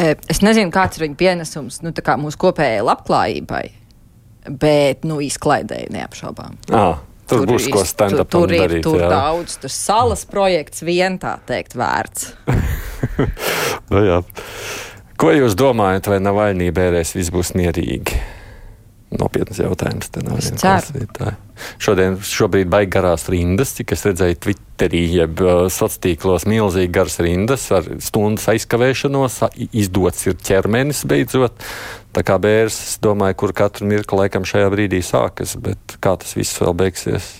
E, 0.00 0.14
Es 0.32 0.42
nezinu, 0.42 0.72
kāds 0.74 0.98
ir 0.98 1.06
viņa 1.06 1.18
pienesums 1.20 1.82
nu, 1.84 1.92
tā 1.92 2.04
kā 2.04 2.16
mūsu 2.20 2.40
kopējai 2.42 2.82
labklājībai, 2.88 3.64
bet 4.48 5.04
nu, 5.04 5.20
izklaidēji 5.22 5.92
neapšaubām. 5.94 6.58
À, 6.72 6.86
tur, 7.32 7.44
tur 7.44 7.52
būs 7.54 7.68
ko 7.72 7.84
stand-up 7.88 8.30
tur, 8.30 8.46
tur 8.46 8.54
ir 8.54 8.64
darīt. 8.66 8.84
tur 8.86 9.00
jā. 9.02 9.08
daudz, 9.10 9.56
tur 9.62 9.72
salas 9.72 10.24
projekts 10.28 10.84
vien 10.86 11.18
tā 11.22 11.38
teikt 11.48 11.78
vērts. 11.78 12.32
Nu, 13.92 13.98
jā. 14.06 14.20
Ko 15.20 15.32
jūs 15.34 15.56
domājat, 15.58 16.06
vai 16.08 16.20
Navaļnī 16.22 16.70
bērēs 16.72 17.10
viss 17.16 17.32
būs 17.34 17.50
mierīgi? 17.58 18.14
Nopietns 19.20 19.60
jautājums. 19.60 20.08
Šodien, 21.82 22.16
šobrīd 22.26 22.70
baigi 22.72 22.90
garās 22.94 23.26
rindas, 23.30 23.74
cik 23.76 23.92
es 23.94 24.04
redzēju 24.08 24.38
Twitterī, 24.42 25.02
jeb 25.18 25.42
uh, 25.44 25.66
sociālos 25.68 26.00
tīklos 26.02 26.46
milzīgi 26.48 26.92
garas 26.94 27.18
rindas 27.22 27.66
ar 27.74 27.86
stundas 28.02 28.48
aizkavēšanos. 28.54 29.38
Izdots 29.70 30.26
ir 30.30 30.38
ķermenis 30.40 31.04
beidzot. 31.08 31.60
Tā 32.16 32.24
kā 32.26 32.38
bērns, 32.42 32.78
es 32.88 32.96
domāju, 33.04 33.38
kur 33.44 33.54
katru 33.56 33.88
mirkli 33.88 34.24
laikam 34.24 34.48
šajā 34.48 34.72
brīdī 34.72 35.00
sākas, 35.04 35.54
bet 35.60 35.96
kā 36.02 36.16
tas 36.20 36.34
viss 36.36 36.60
vēl 36.60 36.76
beigsies, 36.82 37.30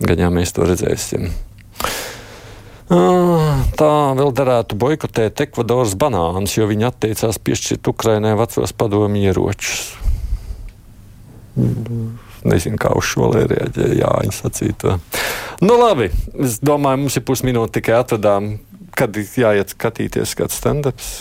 gan 0.00 0.22
jau 0.22 0.32
mēs 0.32 0.54
to 0.56 0.68
redzēsim. 0.68 1.32
Tā 2.92 3.90
vēl 4.18 4.32
derētu 4.36 4.76
boikotēt 4.76 5.40
Ekvadoras 5.46 5.94
banānus, 5.96 6.58
jo 6.58 6.68
viņi 6.68 6.88
atteicās 6.90 7.40
piešķirt 7.40 7.88
Ukrainai 7.88 8.34
vecos 8.36 8.74
padomju 8.76 9.30
ieročus. 9.32 10.11
Nezinu, 11.56 12.78
kā 12.80 12.92
uz 12.96 13.06
šo 13.06 13.28
lai 13.32 13.44
reaģēja 13.50 13.98
Jāņa 14.00 14.34
sacīto. 14.34 14.96
Nu, 15.62 15.76
labi, 15.78 16.08
es 16.42 16.58
domāju, 16.64 17.04
mums 17.04 17.18
ir 17.18 17.26
pusminūte 17.28 17.78
tikai 17.78 17.98
atradām, 18.00 18.54
kad 18.96 19.16
jāiet 19.16 19.74
skatīties 19.76 20.34
kāds 20.38 20.58
stand-ups. 20.58 21.12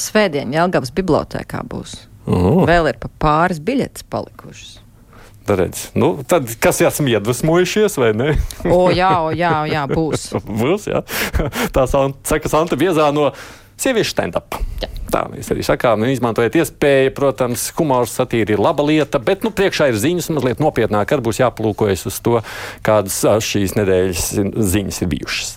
Svētdien 0.00 0.54
Jelgavas 0.54 0.94
bibliotēkā 0.94 1.64
būs. 1.68 1.96
Oh. 2.30 2.62
Vēl 2.68 2.92
ir 2.92 3.00
pa 3.02 3.10
pāris 3.20 3.60
biļetes 3.64 4.06
palikušas. 4.10 4.78
Redz. 5.50 5.88
Nu, 5.98 6.12
tad, 6.28 6.46
kas 6.62 6.78
esam 6.84 7.08
iedvesmojušies, 7.10 7.96
vai 7.98 8.12
ne? 8.14 8.34
O, 8.70 8.84
jā, 8.94 9.10
o, 9.18 9.32
jā, 9.34 9.50
o, 9.64 9.66
jā, 9.66 9.82
būs. 9.90 10.28
Būs, 10.60 10.86
jā. 10.86 11.00
Tā 11.74 11.88
saka 11.90 12.52
Santa 12.52 12.78
Biezā 12.78 13.08
no 13.14 13.32
sieviešu 13.80 14.14
stand-up. 14.14 14.58
Tā 15.10 15.24
mēs 15.32 15.48
arī 15.50 15.64
sakām, 15.66 16.04
nu, 16.04 16.10
izmantojiet 16.12 16.60
iespēju, 16.60 17.14
protams, 17.16 17.66
humors 17.78 18.14
satīra 18.14 18.54
ir 18.54 18.62
laba 18.62 18.84
lieta, 18.86 19.18
bet 19.22 19.42
nu, 19.46 19.50
priekšā 19.54 19.90
ir 19.90 19.98
ziņas, 19.98 20.30
mazliet 20.36 20.62
nopietnāk, 20.62 21.10
arī 21.10 21.26
būs 21.26 21.42
jāplūkojas 21.42 22.06
uz 22.10 22.20
to, 22.22 22.36
kādas 22.86 23.18
ā, 23.26 23.34
šīs 23.42 23.74
nedēļas 23.80 24.30
ziņas 24.76 25.02
ir 25.02 25.10
bijušas. 25.16 25.56